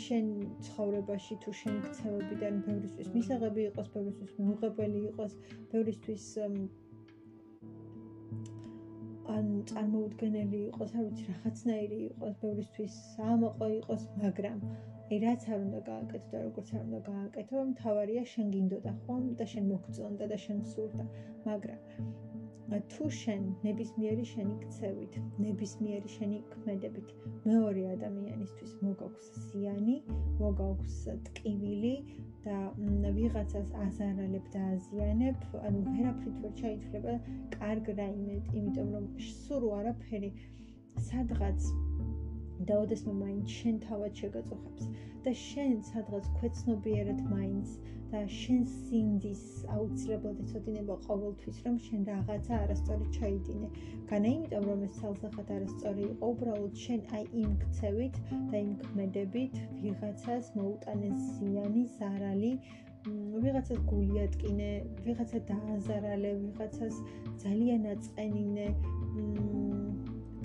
შენ 0.00 0.28
ცხოვრებაში 0.66 1.36
თუ 1.44 1.52
შენ 1.60 1.74
ქცევებიდან 1.86 2.60
ბევრისთვის 2.66 3.10
მისაღები 3.16 3.66
იყოს, 3.70 3.88
ბევრისთვის 3.96 4.32
მიუღებელი 4.38 5.02
იყოს, 5.10 5.34
ბევრისთვის 5.72 6.26
ან 9.32 9.50
წარმოუდგენელი 9.72 10.62
იყოს, 10.70 10.94
არ 10.96 11.04
ვიცი, 11.08 11.26
რაღაცნაირი 11.32 12.00
იყოს, 12.08 12.34
ბევრისთვის 12.42 12.96
საამაყო 13.12 13.68
იყოს, 13.76 14.08
მაგრამ 14.24 14.58
აი 15.12 15.18
რაც 15.26 15.46
არ 15.52 15.58
უნდა 15.60 15.80
გააკეთო 15.86 16.28
და 16.32 16.42
როგორც 16.48 16.68
არ 16.72 16.82
უნდა 16.88 17.00
გააკეთო, 17.12 17.64
მთავარია 17.72 18.24
შენ 18.32 18.52
გინდოდა 18.56 18.92
ხომ? 19.04 19.24
და 19.40 19.46
შენ 19.52 19.64
მოგწონდა 19.72 20.28
და 20.32 20.38
შენ 20.44 20.60
სურდა, 20.72 21.04
მაგრამ 21.48 22.21
თუ 22.92 23.08
შენ 23.18 23.42
ნებისმიერი 23.64 24.24
შენი 24.30 24.54
ქცევით, 24.62 25.16
ნებისმიერი 25.44 26.12
შენი 26.14 26.38
ქმედებით 26.52 27.12
მეორე 27.48 27.82
ადამიანისთვის 27.94 28.72
მოგაქვს 28.86 29.28
ზიანი, 29.48 29.96
მოგაქვს 30.40 30.98
ტკივილი 31.28 31.94
და 32.46 32.58
ვიღაცას 33.18 33.74
აზარალებ 33.86 34.48
და 34.56 34.64
აზიანებ, 34.76 35.46
ანუ 35.68 35.84
ვერაფრით 35.88 36.40
ვერ 36.44 36.54
ჩაითვლება 36.62 37.14
კარგ 37.58 37.92
რაიმე, 38.00 38.36
იმიტომ 38.62 38.94
რომ 38.96 39.08
სულ 39.30 39.68
არაფერი 39.80 40.32
სადღაც 41.10 41.68
და 42.68 42.78
ოდესმე 42.82 43.12
მაინც 43.20 43.54
შენ 43.60 43.78
თავად 43.86 44.18
შეგაწუხებს 44.22 44.90
და 45.24 45.32
შენ 45.38 45.78
სადღაც 45.88 46.28
ქვეცნობიერად 46.38 47.22
მაინც 47.30 47.78
და 48.12 48.20
შენ 48.28 48.64
სინდის 48.70 49.42
აუცილებლად 49.74 50.40
ეცოდინება 50.44 50.96
ყოველთვის 51.06 51.60
რომ 51.66 51.76
შენ 51.86 52.02
რაღაცა 52.08 52.58
არასწორი 52.64 53.06
ჩაიდინე. 53.16 53.68
განა 54.10 54.32
იმიტომ 54.36 54.66
რომ 54.70 54.82
ეს 54.86 54.98
ცალსახად 54.98 55.52
არასწორი 55.56 56.04
იყო, 56.08 56.30
უბრალოდ 56.34 56.74
შენ 56.84 57.00
აი 57.18 57.24
იმ 57.42 57.50
ქცევით 57.62 58.20
და 58.52 58.56
იმ 58.66 58.72
ქმედებით 58.84 59.54
ვიღაცას 59.84 60.52
მოუტანეს 60.60 61.24
ზიანი, 61.40 61.84
ზარალი, 61.96 62.52
ვიღაცას 63.42 63.80
გული 63.90 64.20
ატკინე, 64.26 64.70
ვიღაცა 65.08 65.38
დააზარალე, 65.50 66.30
ვიღაცას 66.44 67.02
ძალიან 67.44 67.90
აწყენინე. 67.96 68.68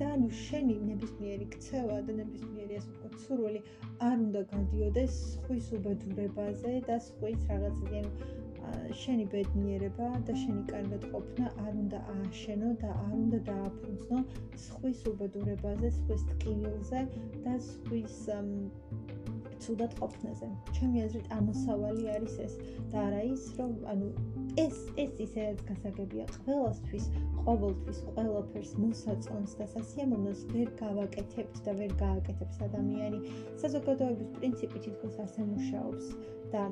და 0.02 0.10
ნუ 0.24 0.30
შენი 0.40 0.76
ნებისმიერი 0.88 1.48
ქცევა 1.54 2.00
და 2.10 2.18
ნებისმიერი 2.22 2.80
ასე 2.80 2.92
ვთქვათ 2.96 3.22
სურვილი 3.28 3.62
არ 4.10 4.18
უნდა 4.26 4.42
გადიოდეს 4.56 5.22
ხვის 5.46 5.72
უბედურებაზე 5.80 6.74
და 6.90 7.00
ხვის 7.08 7.48
რაღაცაზე 7.54 8.04
ანუ 8.04 8.36
შენი 9.02 9.26
ბედნიერება 9.34 10.08
და 10.28 10.34
შენი 10.40 10.64
კარგად 10.70 11.06
ყოფნა 11.12 11.52
არ 11.66 11.74
უნდა 11.84 12.00
ააშენო 12.14 12.72
და 12.84 12.90
არ 13.04 13.14
უნდა 13.20 13.40
დააფუძნო 13.50 14.20
ხვის 14.64 15.04
უბედურებაზე, 15.12 15.92
ხვის 16.00 16.26
ტკივილზე 16.32 17.04
და 17.46 17.56
ხვის 17.68 18.20
ცუდად 19.64 19.94
ყოფნაზე. 20.00 20.48
ჩემი 20.78 20.98
აზრით 21.06 21.28
ამოსავალი 21.38 22.04
არის 22.16 22.36
ეს 22.46 22.54
და 22.92 22.98
არა 23.08 23.22
ის 23.34 23.44
რომ 23.60 23.74
ანუ 23.94 24.08
ეს 24.64 24.78
ეს 25.04 25.12
ისედაც 25.26 25.60
გასაგებია 25.70 26.26
ყველასთვის, 26.46 27.06
ყოველთვის 27.48 28.00
ყველაფერს 28.14 28.72
მოსაწონს 28.84 29.52
და 29.60 29.66
სასიამოვნოს 29.74 30.42
ვერ 30.54 30.70
გავაკეთებთ 30.84 31.62
და 31.66 31.72
ვერ 31.80 31.92
გააკეთებს 32.06 32.58
ადამიანი. 32.70 33.20
საზოგადოების 33.62 34.34
პრინციპი 34.38 34.78
თითქოს 34.88 35.16
ასე 35.26 35.42
მუშაობს 35.52 36.06
და 36.54 36.64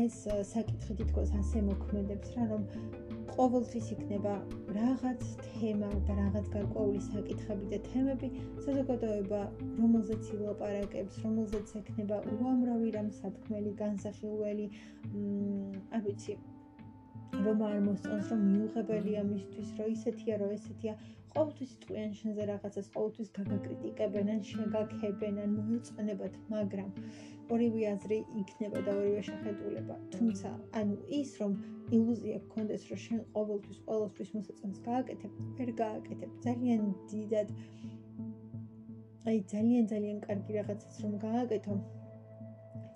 ეს 0.00 0.16
საკითხი 0.52 0.96
თითქოს 1.00 1.34
ასე 1.40 1.62
მოქმედებს 1.68 2.34
რა 2.36 2.46
რომ 2.52 2.66
ყოველთვის 3.36 3.86
იქნება 3.94 4.34
რაღაც 4.78 5.24
თემა 5.46 5.90
და 6.08 6.16
რაღაც 6.20 6.46
გარკვეული 6.56 7.00
საკითხები 7.06 7.70
და 7.72 7.78
თემები 7.88 8.28
საზოგადოება 8.64 9.40
რომელზეც 9.82 10.30
ილაპარაკებს, 10.38 11.20
რომელზეც 11.26 11.74
ექნება 11.82 12.20
უამრავი 12.36 12.92
რამ 12.96 13.10
სათქმელი, 13.20 13.72
განსახილველი, 13.82 14.66
არ 15.96 16.06
ვიცი 16.06 16.38
რომ 17.44 17.62
არ 17.68 17.78
მოსწონს 17.84 18.28
რომ 18.32 18.42
მიუღებელია 18.48 19.22
მისთვის, 19.28 19.68
რომ 19.78 19.88
ისეთია, 19.96 20.36
რომ 20.40 20.52
ესეთია, 20.56 20.92
ყოველთვის 21.36 21.72
წვიან 21.82 22.12
შენზე 22.18 22.44
რაღაცას, 22.50 22.86
ყოველთვის 22.94 23.30
გაგაკრიტიკებენ 23.38 24.30
ან 24.34 24.40
შეგაქებენ 24.50 25.40
ან 25.44 25.56
მოეწონებათ, 25.56 26.38
მაგრამ 26.54 26.90
ორივე 27.54 27.82
აზრი 27.94 28.18
იქნება 28.42 28.80
და 28.86 28.92
ორივე 29.00 29.22
შეხედულება. 29.28 29.96
თუმცა, 30.14 30.50
ანუ 30.80 30.96
ის 31.20 31.30
რომ 31.40 31.52
ილუზია 31.96 32.38
გქონდეს, 32.46 32.82
რომ 32.90 32.98
შენ 33.06 33.20
ყოველთვის 33.34 33.78
ყოველთვის 33.88 34.30
მოსაწონს 34.36 34.78
გააკეთებ, 34.88 35.32
ვერ 35.58 35.70
გააკეთებ. 35.82 36.30
ძალიან 36.46 36.82
დიდად 37.12 37.48
აი 39.26 39.38
ძალიან 39.52 39.86
ძალიან 39.90 40.18
კარგი 40.26 40.52
რაღაცას 40.58 40.98
რომ 41.04 41.14
გააკეთო, 41.26 41.74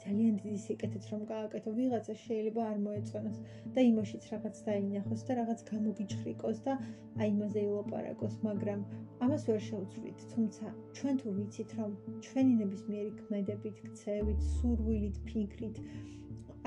ძალიან 0.04 0.34
დიდი 0.42 0.58
სიკეთეც 0.64 1.04
რომ 1.12 1.22
გააკეთო 1.30 1.70
ვიღაცა 1.78 2.14
შეიძლება 2.24 2.66
არ 2.72 2.78
მოეწონოს 2.84 3.38
და 3.74 3.84
იმაშიც 3.90 4.28
რაღაც 4.32 4.60
დაინახოს 4.68 5.24
და 5.30 5.36
რაღაც 5.40 5.64
გამოგიჭრიკოს 5.70 6.62
და 6.68 6.76
აი 7.20 7.28
იმაზე 7.34 7.64
ილაპარაკოს 7.70 8.36
მაგრამ 8.46 8.84
ამას 9.26 9.42
ვერ 9.50 9.60
შეუცვლით 9.70 10.24
თუმცა 10.34 10.72
ჩვენ 11.00 11.20
თუ 11.24 11.34
ვიცით 11.40 11.74
რომ 11.80 11.90
ჩვენი 12.28 12.54
ნებისმიერი 12.62 13.12
ქმედებით 13.20 13.82
ქცევით 13.88 14.40
სურვილით 14.54 15.20
ფიქრით 15.28 15.84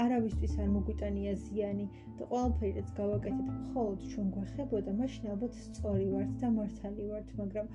არავისთვის 0.02 0.54
არ 0.62 0.69
მოგვიტანია 0.76 1.34
ზიანი 1.41 1.84
და 2.19 2.28
ყველაფერი 2.30 2.72
რაც 2.78 2.93
გავაკეთეთ 3.00 3.50
მხოლოდ 3.58 4.06
ჩვენ 4.13 4.30
გვეხებოდა 4.38 4.93
მაშინ 5.02 5.28
ალბათ 5.34 5.60
სწორი 5.65 6.08
ვართ 6.13 6.32
და 6.43 6.50
მართალი 6.56 7.10
ვართ 7.12 7.36
მაგრამ 7.41 7.67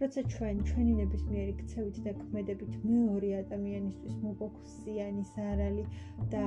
როცა 0.00 0.22
ჩვენ 0.32 0.58
ჩვენი 0.68 0.94
ნებისმიერი 0.96 1.52
ქცევით 1.58 1.98
და 2.06 2.12
ქმედებით 2.16 2.72
მეორე 2.88 3.30
ადამიანისთვის 3.36 4.16
მოგვაქვს 4.24 4.74
ზიანი 4.86 5.22
ზარალი 5.28 5.84
და 6.34 6.42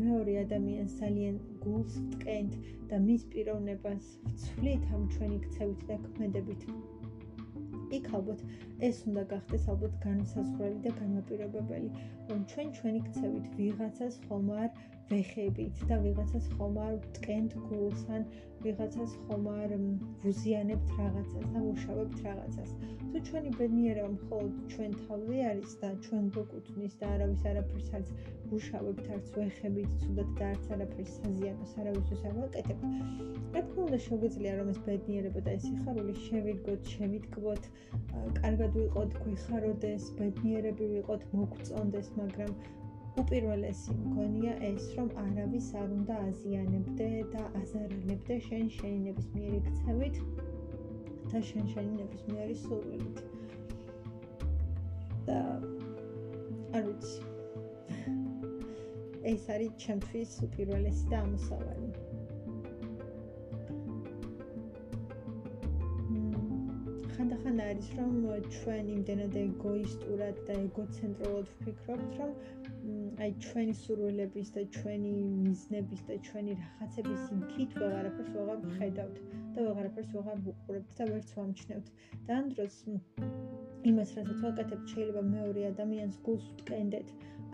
მეორე 0.00 0.34
ადამიანს 0.40 0.96
ძალიან 1.02 1.36
გულს 1.66 2.00
ვტკენთ 2.06 2.56
და 2.92 3.00
მის 3.06 3.26
პიროვნებას 3.34 4.10
ვცვლით 4.32 4.90
ამ 4.98 5.06
ჩვენი 5.14 5.38
ქცევით 5.46 5.86
და 5.92 6.00
ქმედებით. 6.08 6.66
იქ 8.00 8.10
ალბათ 8.18 8.40
ეს 8.88 8.98
უნდა 9.08 9.22
გახდეს 9.34 9.64
ალბათ 9.72 9.94
განსაზღვრელი 10.04 10.78
და 10.86 10.92
განმაპირობებელი 10.98 11.90
რომ 12.30 12.40
ჩვენ 12.52 12.72
ჩვენი 12.78 13.00
ქცევით 13.08 13.46
ვიღაცას 13.58 14.18
ხომ 14.26 14.50
არ 14.62 14.70
ვეხებით 15.08 15.80
და 15.88 15.96
ვიღაცას 16.02 16.46
ხომ 16.56 16.76
არ 16.82 16.94
ვტკენთ 17.04 17.54
გულს 17.68 18.04
ან 18.16 18.22
ვიღაცას 18.64 19.16
ხომ 19.24 19.48
არ 19.52 19.72
ვუზიანებთ 20.22 20.92
რაღაცას 20.98 21.48
და 21.54 21.64
ვუშავებთ 21.64 22.14
რაღაცას. 22.26 22.70
თუ 23.10 23.20
ჩვენი 23.26 23.50
ბედნიერება 23.58 24.10
მხოლოდ 24.14 24.54
ჩვენ 24.74 24.94
თავზე 25.00 25.42
არის 25.48 25.74
და 25.82 25.90
ჩვენ 26.06 26.30
გეკუთვნის 26.36 26.94
და 27.00 27.10
არავის 27.16 27.42
არაფერს 27.50 27.90
არც 27.98 28.08
ვუშავებთ, 28.52 29.04
არც 29.16 29.28
ვეხებით, 29.36 29.90
თუნდაც 30.04 30.30
და 30.38 30.48
არც 30.54 30.64
არაფერს 30.76 31.12
საზიანოს 31.18 31.74
არავისთვის 31.82 32.24
არ 32.30 32.34
ვაკეთებთ. 32.38 32.84
რა 33.54 33.62
თქმა 33.66 33.84
უნდა, 33.88 33.98
შეგვიძლია 34.06 34.52
რომ 34.60 34.70
ეს 34.74 34.80
ბედნიერება 34.88 35.40
და 35.46 35.50
ეს 35.58 35.66
სიხარული 35.68 36.14
შევირგოთ, 36.24 36.80
შევიტკბოთ, 36.94 37.68
კარგად 38.40 38.72
ვიყოთ, 38.80 39.18
გვიხაროდეს, 39.26 40.08
ბედნიერები 40.22 40.90
ვიყოთ, 40.94 41.28
მოგწონდეს, 41.36 42.10
მაგრამ 42.22 42.56
უპირველესი 43.22 43.94
მგონია 43.96 44.54
ეს, 44.68 44.86
რომ 44.96 45.10
არავის 45.22 45.68
არ 45.80 45.92
უნდა 45.96 46.14
აზიანებდე 46.28 47.08
და 47.34 47.42
აზარალებდე 47.60 48.38
შენ 48.46 48.64
შენი 48.76 48.98
ნებისმიერი 49.04 49.60
ქცევით 49.68 50.16
და 51.30 51.42
შენ 51.50 51.70
შენი 51.74 51.92
ნებისმიერი 52.00 52.56
სურვილით. 52.64 53.22
და 55.28 55.38
არ 56.78 56.82
ვიცი. 56.88 57.20
ეს 59.32 59.44
არის 59.54 59.70
ჩემთვის 59.84 60.32
უპირველესი 60.46 61.06
და 61.12 61.20
ამოსავალი. 61.26 61.88
ხანდახან 67.14 67.62
არის 67.68 67.88
რომ 68.00 68.12
ჩვენ 68.56 68.90
იმდენად 68.96 69.38
ეგოისტურად 69.44 70.42
და 70.50 70.58
ეგოცენტრულად 70.66 71.46
ვფიქრობთ, 71.54 72.12
რომ 72.20 72.30
აი 73.24 73.30
ჩვენი 73.44 73.74
სურვილების 73.80 74.48
და 74.54 74.62
ჩვენი 74.76 75.10
მიზნების 75.44 76.00
და 76.08 76.16
ჩვენი 76.28 76.56
რაღაცების 76.62 77.22
იმით 77.36 77.76
ვეღარაფერს 77.82 78.32
ვეღარ 78.36 78.58
ვხედავთ 78.64 79.20
და 79.54 79.66
ვეღარაფერს 79.66 80.10
ვეღარ 80.16 80.42
ვუყურებთ 80.46 80.98
და 80.98 81.06
ვერც 81.10 81.30
ვამჩნევთ. 81.36 81.86
და 82.26 82.38
ამ 82.40 82.50
დროს 82.54 82.76
იმას 83.90 84.10
რასაც 84.16 84.38
ვაკეთებთ, 84.46 84.86
შეიძლება 84.94 85.22
მეორე 85.30 85.64
ადამიანს 85.70 86.20
გულს 86.26 86.44
ვტკენდეთ, 86.50 87.08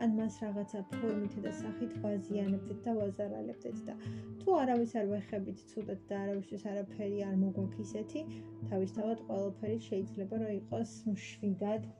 ან 0.05 0.11
მას 0.19 0.35
რაღაცა 0.43 0.81
ფორმით 0.97 1.35
და 1.45 1.53
სახით 1.61 1.97
ვაზიანებთ 2.03 2.71
და 2.85 2.93
ვაზარალებთ 2.99 3.81
და 3.89 3.95
თუ 4.43 4.59
არავის 4.63 4.93
არ 5.01 5.11
ვეხებით 5.15 5.65
ცუდად 5.73 6.05
და 6.11 6.21
არავისთვის 6.25 6.69
არაფერი 6.73 7.19
არ 7.31 7.35
მოგვაქვს 7.45 7.83
ისეთი, 7.87 8.23
თავისთავად 8.71 9.25
ყველაფერი 9.31 9.79
შეიძლება 9.89 10.43
რომ 10.45 10.55
იყოს 10.61 10.95
მშვიდად 11.15 11.91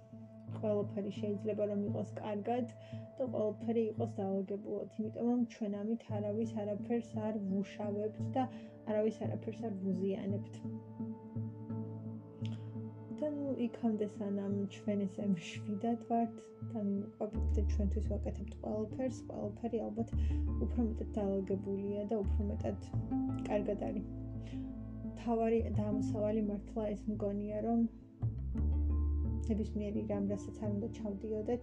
ყველაფერი 0.57 1.13
შეიძლება 1.17 1.67
რომ 1.71 1.81
იყოს 1.89 2.11
კარგად 2.19 2.73
და 3.19 3.27
ყველაფერი 3.35 3.83
იყოს 3.93 4.13
დაალგებულად, 4.19 4.99
იმიტომ 4.99 5.31
რომ 5.31 5.43
ჩვენ 5.55 5.77
ამით 5.81 6.07
არავის 6.19 6.53
არაფერს 6.65 7.11
არ 7.29 7.41
ვუშავებთ 7.51 8.21
და 8.37 8.47
არავის 8.91 9.21
არაფერს 9.27 9.61
არ 9.69 9.75
ვუზიანებთ. 9.85 10.55
და 13.21 13.29
ნუ 13.37 13.51
იქამდე 13.67 14.07
სანამ 14.17 14.55
ჩვენ 14.75 15.01
ესე 15.07 15.25
მშვიდად 15.33 16.07
ვართ 16.11 16.39
და 16.73 16.85
ყოფილთ 17.19 17.59
ჩვენთვის 17.73 18.07
ვაკეთებთ 18.13 18.55
ყველაფერს, 18.63 19.19
ყველაფერი 19.33 19.83
ალბათ 19.87 20.15
უფრო 20.65 20.87
მეტად 20.89 21.11
დაალგებულია 21.19 22.09
და 22.13 22.21
უფრო 22.25 22.49
მეტად 22.51 22.89
კარგად 23.49 23.85
არის. 23.91 24.09
თავარი 25.21 25.59
დამოსავალი 25.77 26.43
მართლა 26.51 26.85
ეს 26.95 27.03
მგონია 27.13 27.59
რომ 27.67 27.81
ნებისმიერი 29.51 30.03
რამ, 30.11 30.27
რასაც 30.33 30.57
არ 30.65 30.71
უნდა 30.77 30.89
ჩავდიოდეთ, 30.99 31.63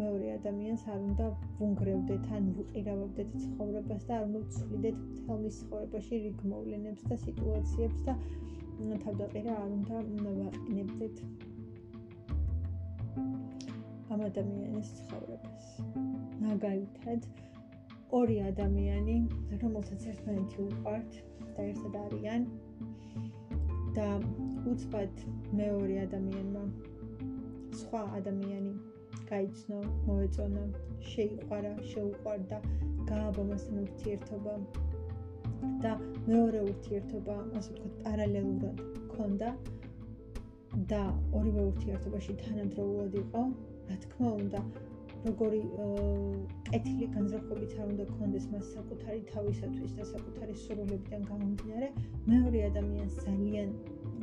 მეორე 0.00 0.26
ადამიანს 0.38 0.84
არ 0.94 1.00
უნდა 1.10 1.26
ვუნგრევდეთ 1.60 2.28
ან 2.38 2.50
ვუყირავებდეთ 2.58 3.30
ცხოვრებას 3.44 4.02
და 4.10 4.18
არ 4.18 4.24
უნდა 4.28 4.40
ვცვლიდეთ 4.46 5.00
მთელ 5.06 5.38
მის 5.44 5.56
ცხოვრებაში 5.62 6.20
რიგ 6.26 6.44
მოვლენებს 6.52 7.02
და 7.10 7.16
სიტუაციებს 7.26 8.00
და 8.08 8.14
თავდაყირა 9.04 9.54
არ 9.60 9.70
უნდა 9.76 9.96
ვაყინებდეთ 10.40 11.16
ამ 14.14 14.20
ადამიანის 14.26 14.88
ცხოვრებას. 14.98 15.66
მაგალითად, 16.44 17.26
ორი 18.20 18.36
ადამიანი, 18.50 19.16
რომელთაც 19.62 20.06
ერთმანეთი 20.12 20.58
უყვართ 20.66 21.18
და 21.56 21.66
ერთად 21.72 21.98
არიან 22.04 22.46
და 23.98 24.08
უცბად 24.72 25.22
მეორე 25.60 26.00
ადამიანმა 26.06 26.64
სხვა 27.78 28.02
ადამიანი 28.18 28.72
გაიცნო, 29.30 29.80
მოეწონა, 30.06 30.62
შეიყვარა, 31.10 31.72
შეუყვარდა, 31.92 32.58
გააბამასთან 33.10 33.82
ურთიერთობა 33.84 34.54
და 35.84 35.92
მეორე 36.26 36.60
ურთიერთობა, 36.70 37.36
ასე 37.60 37.70
ვთქვათ, 37.74 37.94
პარალელურად 38.06 38.82
ქონდა 39.14 39.50
და 40.92 41.02
ორივე 41.38 41.62
ურთიერთობაში 41.70 42.36
თანადროულად 42.44 43.18
იყო, 43.24 43.42
რა 43.90 43.96
თქმა 44.04 44.30
უნდა, 44.42 44.60
როგორი 45.24 45.60
კეთილი 46.68 47.06
განზრახვებით 47.14 47.72
არ 47.80 47.88
უნდა 47.92 48.04
კონდეს 48.10 48.46
მას 48.52 48.68
საკუთარი 48.76 49.20
თავისათვის 49.32 49.96
და 49.98 50.06
საკუთარი 50.12 50.54
სურვილებიდან 50.64 51.26
გამომდინარე, 51.30 51.88
მეორე 52.30 52.62
ადამიანს 52.70 53.18
ძალიან 53.26 53.74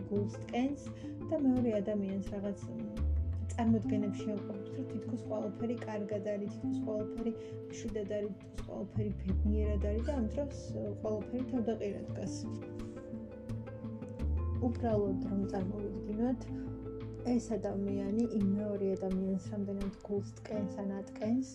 გულს 0.10 0.40
ტკენს 0.46 0.88
და 1.30 1.42
მეორე 1.46 1.76
ადამიანს 1.82 2.32
რაღაც 2.38 2.66
წარმოდგენებში 3.58 4.28
ამყოფს, 4.32 4.68
რომ 4.78 4.84
თითქოს 4.90 5.22
ყველაფერი 5.30 5.76
კარგად 5.84 6.28
არის, 6.34 6.58
თითქოს 6.62 6.82
ყველაფერი 6.88 7.32
მშვიდად 7.70 8.12
არის, 8.18 8.36
თითქოს 8.42 8.68
ყველაფერი 8.68 9.12
ბედნიერად 9.22 9.88
არის 9.92 10.04
და 10.10 10.18
ამ 10.18 10.28
დროს 10.34 10.60
ყველაფერი 11.06 11.46
თავდაყირად 11.54 12.06
დგას. 12.12 12.36
უბრალოდ 14.68 15.26
რომ 15.32 15.42
წარმოვიდგინოთ, 15.54 16.46
ეს 17.34 17.50
ადამიანი 17.58 18.24
იმ 18.38 18.46
მეორე 18.60 18.92
ადამიანს 18.98 19.50
რამდენად 19.54 19.98
გულს 20.06 20.30
ტკენს 20.38 20.78
ან 20.84 20.94
ატკენს, 21.00 21.50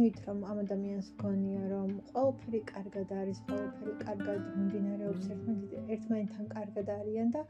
იმით 0.00 0.16
რომ 0.26 0.38
ამ 0.50 0.58
ადამიანს 0.64 1.12
გონია 1.20 1.62
რომ 1.74 1.90
ყველაფერი 2.08 2.60
კარგად 2.72 3.14
არის, 3.20 3.44
ყველაფერი 3.52 3.94
კარგად 4.00 4.40
მიმდინარეობს 4.56 5.26
ერთმანეთთან 5.36 6.46
კარგად 6.56 6.92
არიან 6.98 7.36
და 7.36 7.44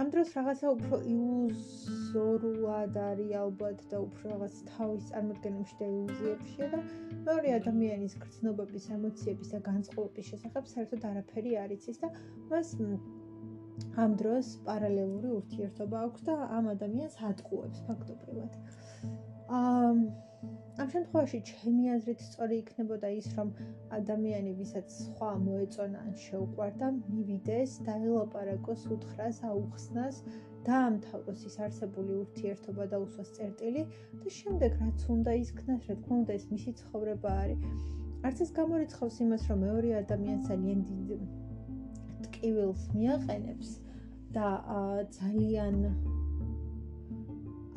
ამ 0.00 0.10
დროს 0.14 0.30
რაღაცა 0.36 0.66
უფრო 0.76 0.98
ილუზორულად 1.14 2.98
არის 3.04 3.32
ალბათ 3.42 3.82
და 3.92 4.00
უფრო 4.06 4.30
რაღაც 4.32 4.54
თავის 4.70 5.08
წარმოქმნებში 5.10 5.76
და 5.80 5.88
ილუზიებშია 5.92 6.68
და 6.74 6.80
მეორე 7.26 7.54
ადამიანის 7.58 8.14
გრძნობების, 8.24 8.88
ემოციების 8.96 9.52
და 9.54 9.60
განწყობების 9.68 10.30
შესახებ 10.32 10.70
საერთოდ 10.74 11.06
არაფერი 11.12 11.52
არ 11.64 11.76
იცის 11.76 12.02
და 12.04 12.12
მას 12.52 12.74
ამ 14.04 14.18
დროს 14.22 14.50
პარალელური 14.66 15.30
ურთიერთობა 15.38 16.02
აქვს 16.08 16.26
და 16.28 16.34
ამ 16.58 16.68
ადამიანს 16.74 17.16
ატყუებს 17.30 17.86
ფაქტობრივად. 17.88 18.60
აა 19.60 19.92
ამ 20.80 20.88
შემთხვევაში 20.92 21.38
ჩემი 21.48 21.88
აზრით 21.94 22.20
სწორი 22.24 22.58
იქნებოდა 22.62 23.08
ის, 23.12 23.26
რომ 23.36 23.48
ადამიანი, 23.96 24.52
ვისაც 24.60 24.94
სხვა 24.98 25.32
მოეწონა 25.44 25.98
ან 26.06 26.14
შეუყვარდა, 26.26 26.86
მივიდეს 27.12 27.74
და 27.88 27.96
ელაპარაკოს 28.06 28.86
უთხრას, 28.94 29.40
აუხსნას, 29.48 30.22
დაამთავროს 30.68 31.42
ის 31.48 31.56
არსებული 31.66 32.16
ურთიერთობა 32.22 32.86
და 32.92 33.00
უსვას 33.04 33.32
წერტილი 33.36 33.82
და 34.22 34.32
შემდეგ 34.38 34.78
რაც 34.84 35.04
უნდა 35.16 35.34
ისქნას, 35.42 35.82
რა 35.90 35.96
თქმა 36.00 36.16
უნდა, 36.22 36.32
ეს 36.40 36.46
მისი 36.54 36.74
ცხოვრება 36.80 37.30
არის. 37.42 37.60
არც 38.30 38.42
ეს 38.46 38.50
გამორიცხავს 38.56 39.16
იმას, 39.26 39.46
რომ 39.50 39.62
მეორე 39.66 39.90
ადამიანს 40.00 40.48
ძალიან 40.48 40.80
დიდ 40.88 41.10
ტკივილს 42.24 42.82
მიაყენებს 42.96 43.70
და 44.32 44.48
ძალიან 45.20 45.76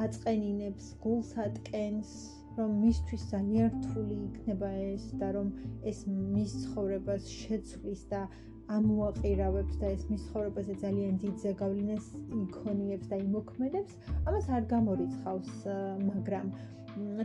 აწყენინებს, 0.05 0.85
გულს 1.03 1.31
ატკენს, 1.45 2.11
რომ 2.57 2.75
მისთვის 2.81 3.23
ძალიან 3.31 3.69
რთული 3.75 4.17
იქნება 4.27 4.69
ეს 4.89 5.05
და 5.21 5.31
რომ 5.37 5.47
ეს 5.91 5.99
მის 6.07 6.51
ცხოვრებას 6.65 7.31
შეცვლის 7.39 8.03
და 8.11 8.21
ამოაყირავებს 8.75 9.75
და 9.81 9.89
ეს 9.95 10.05
მის 10.09 10.21
ცხოვრებაზე 10.29 10.75
ძალიან 10.83 11.17
დიდ 11.23 11.35
ზეგავლენას 11.41 12.05
იქონიებს 12.43 13.11
და 13.11 13.19
იმოქმედებს, 13.25 13.97
ამას 14.25 14.47
არ 14.57 14.63
გამორიცხავს, 14.71 15.51
მაგრამ 16.05 16.47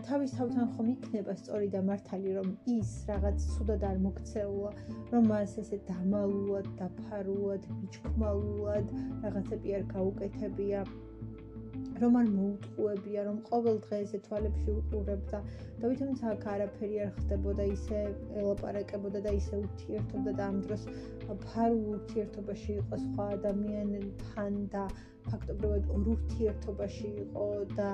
თავის 0.07 0.33
თავთან 0.37 0.71
ხომ 0.75 0.87
იქნება 0.93 1.35
სწორი 1.41 1.69
და 1.73 1.81
მართალი, 1.89 2.31
რომ 2.37 2.49
ის 2.75 2.91
რაღაც 3.11 3.45
ცუდად 3.55 3.85
არ 3.91 4.01
მოქცეულა, 4.07 4.73
რომ 5.13 5.29
მას 5.31 5.53
ესე 5.63 5.79
დამალულად, 5.91 6.67
დაფარულად, 6.81 7.69
მიჩქმალულად 7.79 8.93
რაღაცები 9.25 9.77
არ 9.79 9.85
გაუკეთებია. 9.95 10.83
რომ 12.03 12.17
არ 12.21 12.29
მოუტყუებია, 12.37 13.23
რომ 13.29 13.39
ყოველ 13.51 13.77
დღე 13.85 13.97
ესე 14.05 14.19
თვალებში 14.27 14.71
უყურებდა 14.81 15.39
და 15.81 15.91
ვითომაც 15.93 16.21
აქ 16.33 16.45
არაფერი 16.55 17.01
არ 17.05 17.11
ხდებოდა, 17.19 17.65
ისე 17.77 17.99
ელაპარაკებოდა 18.41 19.21
და 19.27 19.33
ისე 19.41 19.55
ურთიერთობდა 19.65 20.33
და 20.41 20.49
ამ 20.51 20.61
დროს 20.67 20.83
ფარულ 21.47 21.83
ურთიერთობაში 21.97 22.73
იყო 22.83 23.01
სხვა 23.07 23.27
ადამიანთან 23.39 24.61
და 24.77 24.85
ფაქტობრივად 25.31 25.91
ურთიერთობაში 26.01 27.11
იყო 27.25 27.49
და 27.81 27.91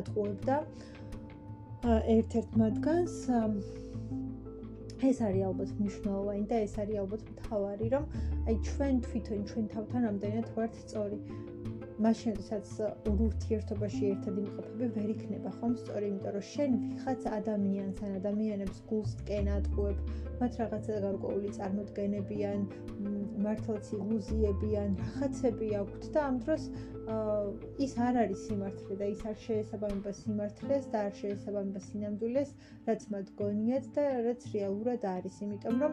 ატყუებდა 0.00 0.56
ერთ-ერთ 2.16 2.52
მათგანს 2.62 3.14
ეს 5.02 5.18
არის 5.26 5.46
ალბათ 5.48 5.70
მნიშვნელოვანი 5.78 6.44
და 6.50 6.58
ეს 6.64 6.74
არის 6.78 6.98
ალბათ 7.02 7.22
მთავარი, 7.30 7.86
რომ 7.94 8.04
აი 8.46 8.54
ჩვენ 8.68 9.00
თვითონ 9.06 9.40
ჩვენ 9.50 9.64
თავთან 9.72 10.02
ამდენად 10.10 10.46
ვართ 10.56 10.78
სწორი. 10.82 11.18
მაშინ 12.00 12.36
როდესაც 12.36 12.68
ორ 13.10 13.18
ურთიერთობაში 13.26 14.02
ერთად 14.12 14.38
იმყოფები 14.42 14.86
ვერ 14.96 15.08
იქნება 15.14 15.50
ხომ? 15.58 15.72
სწორი 15.82 16.06
იმიტომ 16.12 16.32
რომ 16.36 16.46
შენ 16.52 16.76
ვიხაც 16.84 17.26
ადამიანს 17.38 17.98
ან 18.06 18.12
ადამიანებს 18.20 18.78
გულს 18.92 19.12
ტკენატყუებ 19.20 19.98
მათ 20.40 20.56
რაღაცა 20.62 21.00
გარკვეული 21.04 21.50
წარმოდგენებიან 21.58 22.64
მართლაც 23.44 23.92
ილუზიებიან 23.98 24.96
რაღაცები 25.02 25.68
აქვთ 25.82 26.08
და 26.16 26.24
ამ 26.30 26.40
დროს 26.46 26.64
ის 27.86 27.92
არ 28.06 28.18
არის 28.22 28.40
სიმართლე 28.46 28.96
და 29.02 29.06
ის 29.12 29.22
არ 29.30 29.36
შეესაბამება 29.44 30.12
სიმართლეს 30.22 30.88
და 30.94 31.04
არ 31.10 31.14
შეესაბამება 31.20 31.80
სინამდვილეს 31.88 32.50
რაც 32.88 33.06
მათ 33.14 33.30
გონიათ 33.42 33.86
და 33.98 34.04
რაც 34.28 34.48
რეალურად 34.56 35.06
არის 35.12 35.36
იმიტომ 35.46 35.76
რომ 35.82 35.92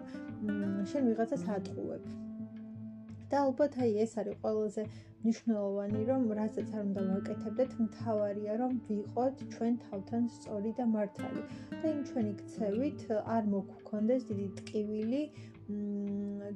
შენ 0.93 1.03
ვიღაცას 1.11 1.45
ატყუებ. 1.57 2.03
და 3.29 3.37
ალბათ 3.45 3.73
აი 3.83 3.91
ეს 4.03 4.13
არის 4.21 4.37
ყველაზე 4.41 4.83
მნიშვნელოვანი 5.23 6.01
რომ 6.09 6.21
რასაც 6.39 6.69
არ 6.79 6.83
უნდა 6.89 7.01
ვაკეთებდეთ 7.09 7.71
მთავარია 7.85 8.53
რომ 8.61 8.75
ვიყოთ 8.89 9.41
ჩვენ 9.55 9.73
თავთან 9.85 10.27
სწორი 10.35 10.71
და 10.79 10.85
მართალი. 10.95 11.41
და 11.79 11.85
იმ 11.93 11.99
ჩვენი 12.09 12.33
ქცევით 12.41 13.03
არ 13.35 13.49
მოგქონდეს 13.55 14.23
დიდი 14.29 14.47
ტკივილი 14.59 15.23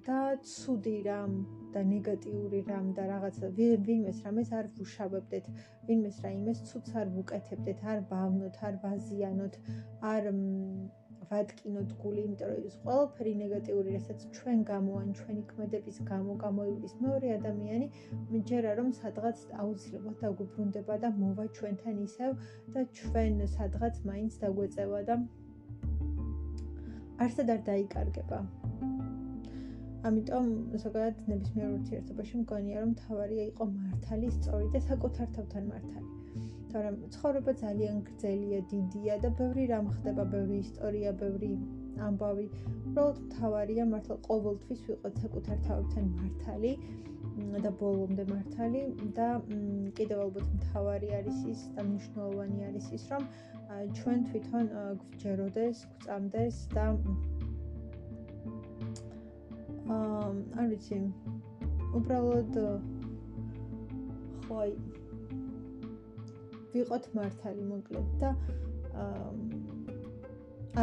და 0.08 0.19
ცუდი 0.52 0.95
რამ 1.08 1.34
და 1.73 1.82
ნეგატიური 1.89 2.62
რამ 2.69 2.88
და 2.97 3.04
რაღაცა 3.12 3.49
ვინმეს 3.60 4.21
რამეს 4.26 4.49
არ 4.60 4.69
ვუშავებდეთ 4.78 5.49
ვინმეს 5.89 6.17
რაიმეს 6.26 6.63
ცუც 6.69 6.89
არ 7.02 7.12
ვუკეთებდეთ 7.17 7.86
არ 7.93 8.02
ბავნოთ 8.12 8.58
არ 8.69 8.80
ვაზიანოთ 8.86 9.60
არ 10.13 10.32
ვატკინოთ 11.33 11.93
გული, 12.01 12.23
იმიტომ 12.23 12.49
რომ 12.53 12.65
ეს 12.69 12.75
ყველაფერი 12.85 13.33
ნეგატიური, 13.41 13.93
რასაც 13.97 14.25
ჩვენ 14.37 14.59
გამოან 14.69 15.07
ჩვენი 15.19 15.43
ქმედების 15.51 15.97
გამო 16.09 16.33
გამოივლის 16.45 16.93
მეორე 17.05 17.31
ადამიანი, 17.37 17.87
მეჯერა 18.33 18.73
რომ 18.79 18.89
სადღაც 19.01 19.45
აუცილებლად 19.63 20.17
დაგუბრუნდება 20.23 20.97
და 21.05 21.09
მოვა 21.21 21.45
ჩვენთან 21.59 22.03
ისევ 22.07 22.35
და 22.75 22.85
ჩვენ 22.99 23.41
სადღაც 23.55 24.03
მაინც 24.09 24.37
დაგვეწევა 24.43 25.01
და 25.09 25.15
არსად 27.23 27.49
არ 27.55 27.61
დაიკარგება. 27.69 28.39
ამიტომ 30.07 30.47
ზოგადად 30.83 31.19
ნებისმიერ 31.31 31.69
ურთიერთობაში 31.75 32.41
მგონია 32.41 32.81
რომ 32.83 32.91
თავარია 33.03 33.45
იყო 33.51 33.69
მართალი, 33.75 34.31
სწორი 34.37 34.67
და 34.75 34.83
საკუთარ 34.89 35.31
თავთან 35.37 35.71
მართალი. 35.73 36.12
თორემ 36.73 36.95
ცხოვრება 37.13 37.53
ძალიან 37.62 37.97
გრძელია, 38.09 38.59
დიდია 38.69 39.15
და 39.23 39.29
ბევრი 39.39 39.63
რამ 39.71 39.89
ხდება, 39.95 40.23
ბევრი 40.33 40.55
ისტორია, 40.65 41.12
ბევრი 41.19 41.49
ამბავი. 42.07 42.45
უბრალოდ 42.89 43.19
თავარია 43.33 43.86
მართლა 43.91 44.15
ყოველთვის 44.27 44.81
ვიყოთ 44.88 45.19
საკუთარ 45.23 45.59
თავთან 45.67 46.07
მართალი 46.21 46.71
და 47.65 47.71
ბოლომდე 47.81 48.25
მართალი 48.29 48.81
და 49.19 49.27
კიდევ 49.99 50.23
ალბათ 50.25 50.47
თავარი 50.65 51.09
არის 51.19 51.38
ის 51.53 51.62
და 51.77 51.86
მნიშვნელოვანი 51.89 52.65
არის 52.69 52.89
ის, 52.97 53.05
რომ 53.13 53.29
ჩვენ 53.99 54.25
თვითონ 54.31 54.65
გვჯეროდეს, 55.03 55.86
გვწამდეს 55.93 56.57
და 56.73 56.86
აა 59.93 60.27
არ 60.57 60.67
ვიცი 60.73 60.99
უბრალოდ 62.01 62.59
ხოი 64.47 64.71
ვიყოთ 66.73 67.07
მართალი 67.17 67.63
მოკლედ 67.69 68.13
და 68.21 68.29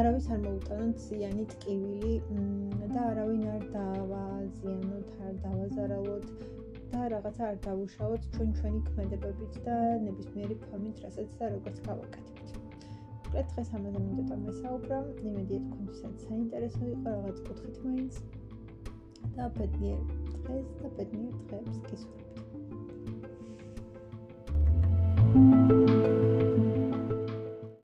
არავის 0.01 0.27
არ 0.35 0.41
მოუტანოთ 0.45 1.05
ზიანი 1.05 1.45
ტკივილი 1.53 2.13
და 2.95 3.01
არავინ 3.11 3.45
არ 3.55 3.65
დავაზიანოთ, 3.75 5.09
არ 5.29 5.35
დავაზარალოთ 5.45 6.27
და 6.93 7.01
რაღაცა 7.15 7.49
არ 7.51 7.59
დავუშავოთ 7.67 8.29
ჩვენ 8.37 8.53
ჩვენი 8.59 8.83
ქმედებებით 8.91 9.59
და 9.67 9.79
ნებისმიერი 10.07 10.59
ფორმით, 10.67 11.03
რასაც 11.07 11.33
და 11.41 11.51
როგორც 11.55 11.81
გავაკეთებთ. 11.89 12.55
მოკლედ 13.25 13.51
დღეს 13.55 13.75
ამაზე 13.79 14.05
მინდოდა 14.07 14.39
მესაუბრა, 14.45 15.01
იმედია 15.31 15.61
თქვენთვისაც 15.67 16.29
საინტერესო 16.29 16.85
იყო 16.95 17.17
რაღაც 17.17 17.43
კუთხით 17.49 17.83
მაინც. 17.89 18.23
და 19.37 19.47
ბედნიერ 19.57 20.01
დღეს 20.45 20.71
და 20.81 20.89
ბედნიერ 20.97 21.35
დღეებს 21.51 21.77
გისურვებთ. 21.89 22.40
Thank 25.33 25.71
you. 25.71 25.90